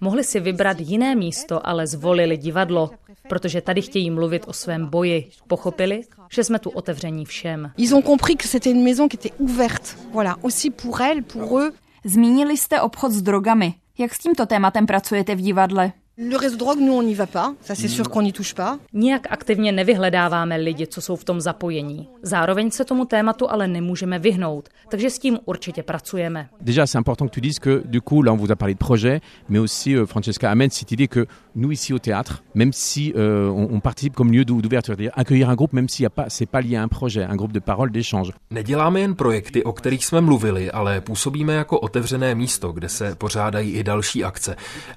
Mohli 0.00 0.24
si 0.24 0.40
vybrat 0.40 0.76
jiné 0.80 1.14
místo, 1.14 1.66
ale 1.66 1.86
zvolili 1.86 2.36
divadlo, 2.36 2.90
protože 3.28 3.60
tady 3.60 3.82
chtějí 3.82 4.10
mluvit 4.10 4.44
o 4.46 4.52
svém 4.52 4.86
boji. 4.86 5.30
Pochopili, 5.46 6.02
že 6.30 6.44
jsme 6.44 6.58
tu 6.58 6.70
otevření 6.70 7.24
všem. 7.24 7.72
Ils 7.76 7.94
ont 7.94 8.06
compris 8.06 8.36
que 8.36 8.48
c'était 8.48 8.70
une 8.70 8.84
maison 8.84 9.08
qui 9.08 9.16
était 9.16 9.34
ouverte, 9.38 9.96
voilà, 10.12 10.36
aussi 10.42 10.70
pour 10.70 11.00
elles, 11.00 11.22
pour 11.22 11.58
eux. 11.60 11.72
Zmínili 12.04 12.56
jste 12.56 12.80
obchod 12.80 13.12
s 13.12 13.22
drogami. 13.22 13.74
Jak 13.98 14.14
s 14.14 14.18
tímto 14.18 14.46
tématem 14.46 14.86
pracujete 14.86 15.34
v 15.34 15.40
divadle? 15.40 15.92
Le 16.16 16.36
réseau 16.36 16.56
drogue, 16.56 16.78
nous, 16.78 16.92
on 16.92 17.02
n'y 17.02 17.14
va 17.14 17.26
pas. 17.26 17.54
Ça, 17.60 17.74
c'est 17.74 17.88
sûr 17.88 18.08
qu'on 18.08 18.22
n'y 18.22 18.32
touche 18.32 18.54
pas. 18.54 18.78
Nijak 18.92 19.26
aktivně 19.30 19.72
nevyhledáváme 19.72 20.56
lidi, 20.56 20.86
co 20.86 21.00
jsou 21.00 21.16
v 21.16 21.24
tom 21.24 21.40
zapojení. 21.40 22.08
Zároveň 22.22 22.70
se 22.70 22.84
tomu 22.84 23.04
tématu 23.04 23.50
ale 23.50 23.68
nemůžeme 23.68 24.18
vyhnout, 24.18 24.68
takže 24.90 25.10
s 25.10 25.18
tím 25.18 25.38
určitě 25.44 25.82
pracujeme. 25.82 26.48
Déjà, 26.60 26.86
c'est 26.86 26.98
important 26.98 27.28
que 27.28 27.34
tu 27.34 27.40
dises 27.40 27.58
que, 27.58 27.82
du 27.84 28.00
coup, 28.00 28.22
là, 28.22 28.32
on 28.32 28.36
vous 28.36 28.52
a 28.52 28.56
parlé 28.56 28.74
de 28.74 28.78
projet, 28.78 29.20
mais 29.48 29.58
aussi, 29.58 29.96
euh, 29.96 30.06
Francesca 30.06 30.50
amène 30.50 30.70
cette 30.70 30.92
idée 30.92 31.08
que 31.08 31.26
nous, 31.56 31.72
ici 31.72 31.92
au 31.92 31.98
théâtre, 31.98 32.42
même 32.54 32.72
si 32.72 33.12
euh, 33.16 33.48
on, 33.48 33.76
on 33.76 33.80
participe 33.80 34.14
comme 34.14 34.30
lieu 34.32 34.44
d'ouverture, 34.44 34.94
c'est-à-dire 34.94 35.12
accueillir 35.16 35.50
un 35.50 35.56
groupe, 35.56 35.72
même 35.72 35.88
s'il 35.88 36.04
y 36.04 36.06
a 36.06 36.10
pas, 36.10 36.26
c'est 36.28 36.46
pas 36.46 36.60
lié 36.60 36.76
à 36.76 36.82
un 36.82 36.88
projet, 36.88 37.24
un 37.24 37.36
groupe 37.36 37.52
de 37.52 37.60
parole, 37.60 37.90
d'échange. 37.90 38.32
Neděláme 38.50 39.00
jen 39.00 39.14
projekty, 39.14 39.64
o 39.64 39.72
kterých 39.72 40.04
jsme 40.04 40.20
mluvili, 40.20 40.70
ale 40.70 41.00
působíme 41.00 41.54
jako 41.54 41.78
otevřené 41.80 42.34
místo, 42.34 42.72
kde 42.72 42.88
se 42.88 43.14
pořádají 43.14 43.72
i 43.72 43.84
další 43.84 44.24
akce. 44.24 44.56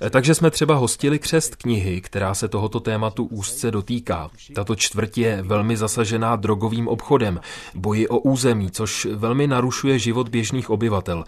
Takže 0.09 0.35
jsme 0.35 0.51
třeba 0.51 0.75
hostili 1.07 1.19
křest 1.19 1.55
knihy, 1.55 2.01
která 2.01 2.33
se 2.33 2.47
tohoto 2.47 2.79
tématu 2.79 3.25
úzce 3.25 3.71
dotýká. 3.71 4.29
Tato 4.55 4.75
čtvrť 4.75 5.17
je 5.17 5.41
velmi 5.41 5.77
zasažená 5.77 6.35
drogovým 6.35 6.87
obchodem, 6.87 7.39
boji 7.75 8.07
o 8.07 8.19
území, 8.19 8.71
což 8.71 9.05
velmi 9.05 9.47
narušuje 9.47 9.99
život 9.99 10.29
běžných 10.29 10.69
obyvatel. 10.69 11.23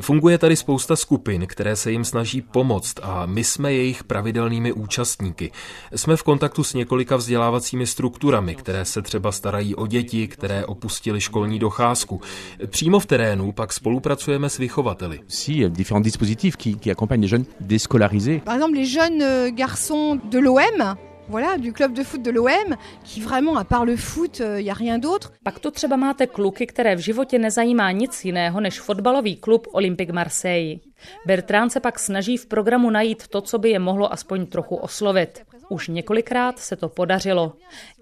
Funguje 0.00 0.38
tady 0.38 0.56
spousta 0.56 0.96
skupin, 0.96 1.46
které 1.46 1.76
se 1.76 1.92
jim 1.92 2.04
snaží 2.04 2.42
pomoct 2.42 2.94
a 3.02 3.26
my 3.26 3.44
jsme 3.44 3.72
jejich 3.72 4.04
pravidelnými 4.04 4.72
účastníky. 4.72 5.52
Jsme 5.94 6.16
v 6.16 6.22
kontaktu 6.22 6.64
s 6.64 6.74
několika 6.74 7.16
vzdělávacími 7.16 7.86
strukturami, 7.86 8.54
které 8.54 8.84
se 8.84 9.02
třeba 9.02 9.32
starají 9.32 9.74
o 9.74 9.86
děti, 9.86 10.28
které 10.28 10.66
opustili 10.66 11.20
školní 11.20 11.58
docházku. 11.58 12.20
Přímo 12.66 12.98
v 13.00 13.06
terénu 13.06 13.52
pak 13.52 13.72
spolupracujeme 13.72 14.50
s 14.50 14.58
vychovateli. 14.58 15.20
Si, 15.28 15.68
différents 15.68 16.04
dispositifs 16.04 16.56
qui, 16.56 16.74
qui 16.74 16.90
accompagnent 16.90 17.22
les 17.22 17.30
jeunes 17.30 17.46
déscolarisés. 17.60 18.40
Par 18.44 18.54
exemple, 18.54 18.78
les 18.78 18.90
jeunes 18.92 19.19
euh, 19.20 19.50
garçons 19.50 20.18
de 20.30 20.38
l'OM, 20.38 20.96
voilà, 21.28 21.58
du 21.58 21.72
club 21.72 21.92
de 21.92 22.02
foot 22.02 22.22
de 22.22 22.30
l'OM, 22.30 22.76
qui 23.04 23.20
vraiment, 23.20 23.56
à 23.56 23.64
part 23.64 23.84
le 23.84 23.96
foot, 23.96 24.40
euh, 24.40 24.60
n'y 24.60 24.70
a 24.70 24.74
rien 24.74 24.98
d'autre. 24.98 25.32
Pak 25.44 25.58
tu 25.58 25.70
třeba 25.70 25.96
máte 25.96 26.26
kluky, 26.26 26.66
které 26.66 26.96
v 26.96 26.98
životě 26.98 27.38
nezajímá 27.38 27.92
nic 27.92 28.24
jiného 28.24 28.60
než 28.60 28.80
fotbalový 28.80 29.36
klub 29.36 29.66
Olympique 29.72 30.12
Marseille. 30.12 30.80
Bertrand 31.26 31.72
se 31.72 31.80
pak 31.80 31.98
snaží 31.98 32.36
v 32.36 32.46
programu 32.46 32.90
najít 32.90 33.28
to, 33.28 33.40
co 33.40 33.58
by 33.58 33.70
je 33.70 33.78
mohlo 33.78 34.12
aspoň 34.12 34.46
trochu 34.46 34.76
oslovit. 34.76 35.42
Už 35.70 35.88
několikrát 35.88 36.58
se 36.58 36.76
to 36.76 36.88
podařilo. 36.88 37.52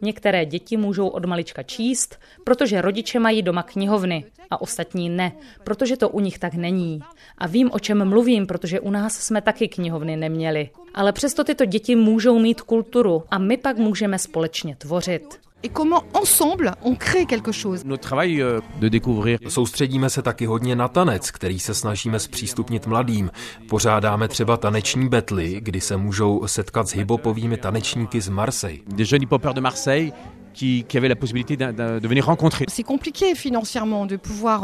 Některé 0.03 0.47
děti 0.47 0.77
můžou 0.77 1.09
od 1.09 1.25
malička 1.25 1.63
číst, 1.63 2.19
protože 2.45 2.81
rodiče 2.81 3.19
mají 3.19 3.43
doma 3.43 3.63
knihovny 3.63 4.25
a 4.51 4.61
ostatní 4.61 5.11
ne, 5.11 5.33
protože 5.65 5.97
to 5.97 6.09
u 6.09 6.21
nich 6.21 6.39
tak 6.39 6.55
není. 6.55 7.01
A 7.39 7.47
vím, 7.47 7.71
o 7.73 7.79
čem 7.79 8.09
mluvím, 8.09 8.47
protože 8.47 8.81
u 8.81 8.91
nás 8.91 9.15
jsme 9.15 9.43
taky 9.43 9.69
knihovny 9.69 10.17
neměli. 10.17 10.71
Ale 10.95 11.13
přesto 11.13 11.45
tyto 11.45 11.65
děti 11.65 11.97
můžou 11.97 12.39
mít 12.39 12.61
kulturu 12.61 13.23
a 13.31 13.39
my 13.39 13.57
pak 13.57 13.77
můžeme 13.77 14.19
společně 14.19 14.77
tvořit. 14.77 15.48
Et 15.65 15.69
comment 15.73 16.05
ensemble 16.15 16.73
on 16.83 16.95
crée 16.95 17.27
quelque 17.27 17.53
chose. 17.53 17.85
Notre 17.85 18.09
travail 18.09 18.41
euh, 18.41 18.61
de 18.81 18.89
découvrir. 18.89 19.39
Soustředíme 19.49 20.11
se 20.11 20.23
taky 20.23 20.47
hodně 20.47 20.77
na 20.77 20.89
tanec, 20.89 21.31
který 21.31 21.59
se 21.59 21.75
snažíme 21.75 22.19
zpřístupnit 22.19 22.87
mladým. 22.87 23.31
Pořádáme 23.69 24.29
třeba 24.29 24.57
taneční 24.57 25.09
betly, 25.09 25.61
kdy 25.61 25.81
se 25.81 25.97
můžou 25.97 26.47
setkat 26.47 26.89
s 26.89 26.95
hibopovými 26.95 27.57
tanečníky 27.57 28.21
z 28.21 28.29
Marseille. 28.29 28.81
Des 28.87 29.13
jeunes 29.13 29.29
hip 29.31 29.55
de 29.55 29.61
Marseille 29.61 30.13
qui, 30.59 30.85
qui 30.89 30.95
avaient 30.99 31.13
la 31.17 31.21
possibilité 31.23 31.57
de, 31.57 31.67
de, 31.81 31.87
de 32.03 32.09
venir 32.13 32.25
rencontrer. 32.33 32.65
C'est 32.69 32.89
compliqué 32.95 33.27
financièrement 33.47 34.03
de 34.13 34.17
pouvoir 34.29 34.61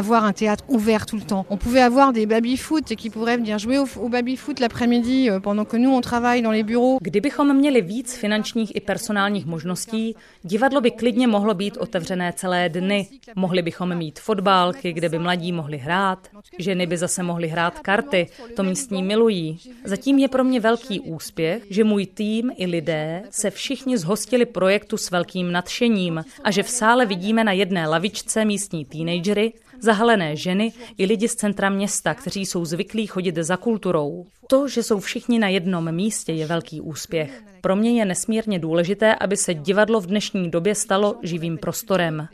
avoir 0.00 0.22
un 0.30 0.34
théâtre 0.40 0.64
ouvert 0.76 1.04
tout 1.10 1.18
le 1.22 1.26
temps. 1.32 1.44
On 1.54 1.58
pouvait 1.64 1.84
avoir 1.90 2.08
des 2.18 2.26
baby-foot 2.34 2.86
qui 3.00 3.08
pourraient 3.14 3.40
venir 3.42 3.58
jouer 3.64 3.78
au, 3.78 3.86
au 4.04 4.08
baby-foot 4.08 4.56
l'après-midi 4.64 5.18
pendant 5.42 5.66
que 5.70 5.76
nous 5.82 5.92
on 5.98 6.00
travaille 6.00 6.42
dans 6.46 6.54
les 6.58 6.64
bureaux. 6.72 6.98
Kdybychom 7.00 7.56
měli 7.56 7.80
víc 7.82 8.08
finančních 8.14 8.76
i 8.76 8.80
personálních 8.80 9.46
možností, 9.46 10.14
divadlo 10.44 10.80
by 10.80 10.90
klidně 10.90 11.26
mohlo 11.26 11.54
být 11.54 11.76
otevřené 11.76 12.32
celé 12.36 12.68
dny. 12.68 13.08
Mohli 13.36 13.62
bychom 13.62 13.94
mít 13.94 14.18
fotbálky, 14.18 14.92
kde 14.92 15.08
by 15.08 15.18
mladí 15.18 15.52
mohli 15.52 15.78
hrát, 15.78 16.18
ženy 16.58 16.86
by 16.86 16.96
zase 16.96 17.22
mohly 17.22 17.48
hrát 17.48 17.78
karty, 17.78 18.26
to 18.56 18.62
místní 18.62 19.02
milují. 19.02 19.58
Zatím 19.84 20.18
je 20.18 20.28
pro 20.28 20.44
mě 20.44 20.60
velký 20.60 21.00
úspěch, 21.00 21.62
že 21.70 21.84
můj 21.84 22.06
tým 22.06 22.52
i 22.56 22.66
lidé 22.66 23.22
se 23.30 23.50
všichni 23.50 23.98
zhostili 23.98 24.46
projektu 24.46 24.96
s 24.96 25.10
velkým 25.10 25.33
nadšením 25.42 26.24
a 26.44 26.50
že 26.50 26.62
v 26.62 26.68
sále 26.68 27.06
vidíme 27.06 27.44
na 27.44 27.52
jedné 27.52 27.88
lavičce 27.88 28.44
místní 28.44 28.84
teenagery, 28.84 29.52
zahalené 29.80 30.36
ženy 30.36 30.72
i 30.98 31.06
lidi 31.06 31.28
z 31.28 31.34
centra 31.34 31.70
města, 31.70 32.14
kteří 32.14 32.46
jsou 32.46 32.64
zvyklí 32.64 33.06
chodit 33.06 33.36
za 33.36 33.56
kulturou. 33.56 34.26
To, 34.48 34.68
že 34.68 34.82
jsou 34.82 35.00
všichni 35.00 35.38
na 35.38 35.48
jednom 35.48 35.92
místě, 35.92 36.32
je 36.32 36.46
velký 36.46 36.80
úspěch. 36.80 37.42
Pro 37.60 37.76
mě 37.76 37.98
je 37.98 38.04
nesmírně 38.04 38.58
důležité, 38.58 39.14
aby 39.14 39.36
se 39.36 39.54
divadlo 39.54 40.00
v 40.00 40.06
dnešní 40.06 40.50
době 40.50 40.74
stalo 40.74 41.16
živým 41.22 41.58
prostorem. 41.58 42.28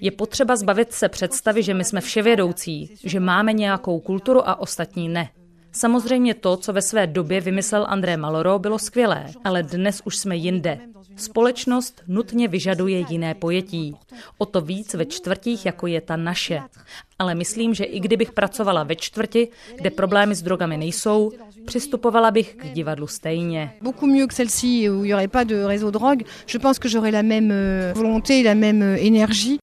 Je 0.00 0.10
potřeba 0.10 0.56
zbavit 0.56 0.92
se 0.92 1.08
představy, 1.08 1.62
že 1.62 1.74
my 1.74 1.84
jsme 1.84 2.00
vševědoucí, 2.00 2.94
že 3.04 3.20
máme 3.20 3.52
nějakou 3.52 4.00
kulturu 4.00 4.48
a 4.48 4.60
ostatní 4.60 5.08
ne. 5.08 5.28
Samozřejmě 5.72 6.34
to, 6.34 6.56
co 6.56 6.72
ve 6.72 6.82
své 6.82 7.06
době 7.06 7.40
vymyslel 7.40 7.86
André 7.88 8.16
Maloro, 8.16 8.58
bylo 8.58 8.78
skvělé, 8.78 9.26
ale 9.44 9.62
dnes 9.62 10.02
už 10.04 10.16
jsme 10.16 10.36
jinde. 10.36 10.78
Společnost 11.18 12.02
nutně 12.08 12.48
vyžaduje 12.48 13.04
jiné 13.08 13.34
pojetí. 13.34 13.94
O 14.38 14.46
to 14.46 14.60
víc 14.60 14.94
ve 14.94 15.04
čtvrtích, 15.06 15.66
jako 15.66 15.86
je 15.86 16.00
ta 16.00 16.16
naše. 16.16 16.60
Ale 17.18 17.34
myslím, 17.34 17.74
že 17.74 17.84
i 17.84 18.00
kdybych 18.00 18.32
pracovala 18.32 18.82
ve 18.82 18.96
čtvrti, 18.96 19.48
kde 19.76 19.90
problémy 19.90 20.34
s 20.34 20.42
drogami 20.42 20.76
nejsou, 20.76 21.32
přistupovala 21.66 22.30
bych 22.30 22.54
k 22.54 22.72
divadlu 22.72 23.06
stejně. 23.06 23.72
Je 26.54 26.58
pense 26.58 26.78
que 26.78 26.88
j'aurais 26.88 27.12
la 27.12 27.22
même 27.22 27.50
euh, 27.50 27.92
volonté, 27.94 28.42
la 28.42 28.54
même 28.54 28.82
euh, 28.82 29.06
énergie. 29.06 29.58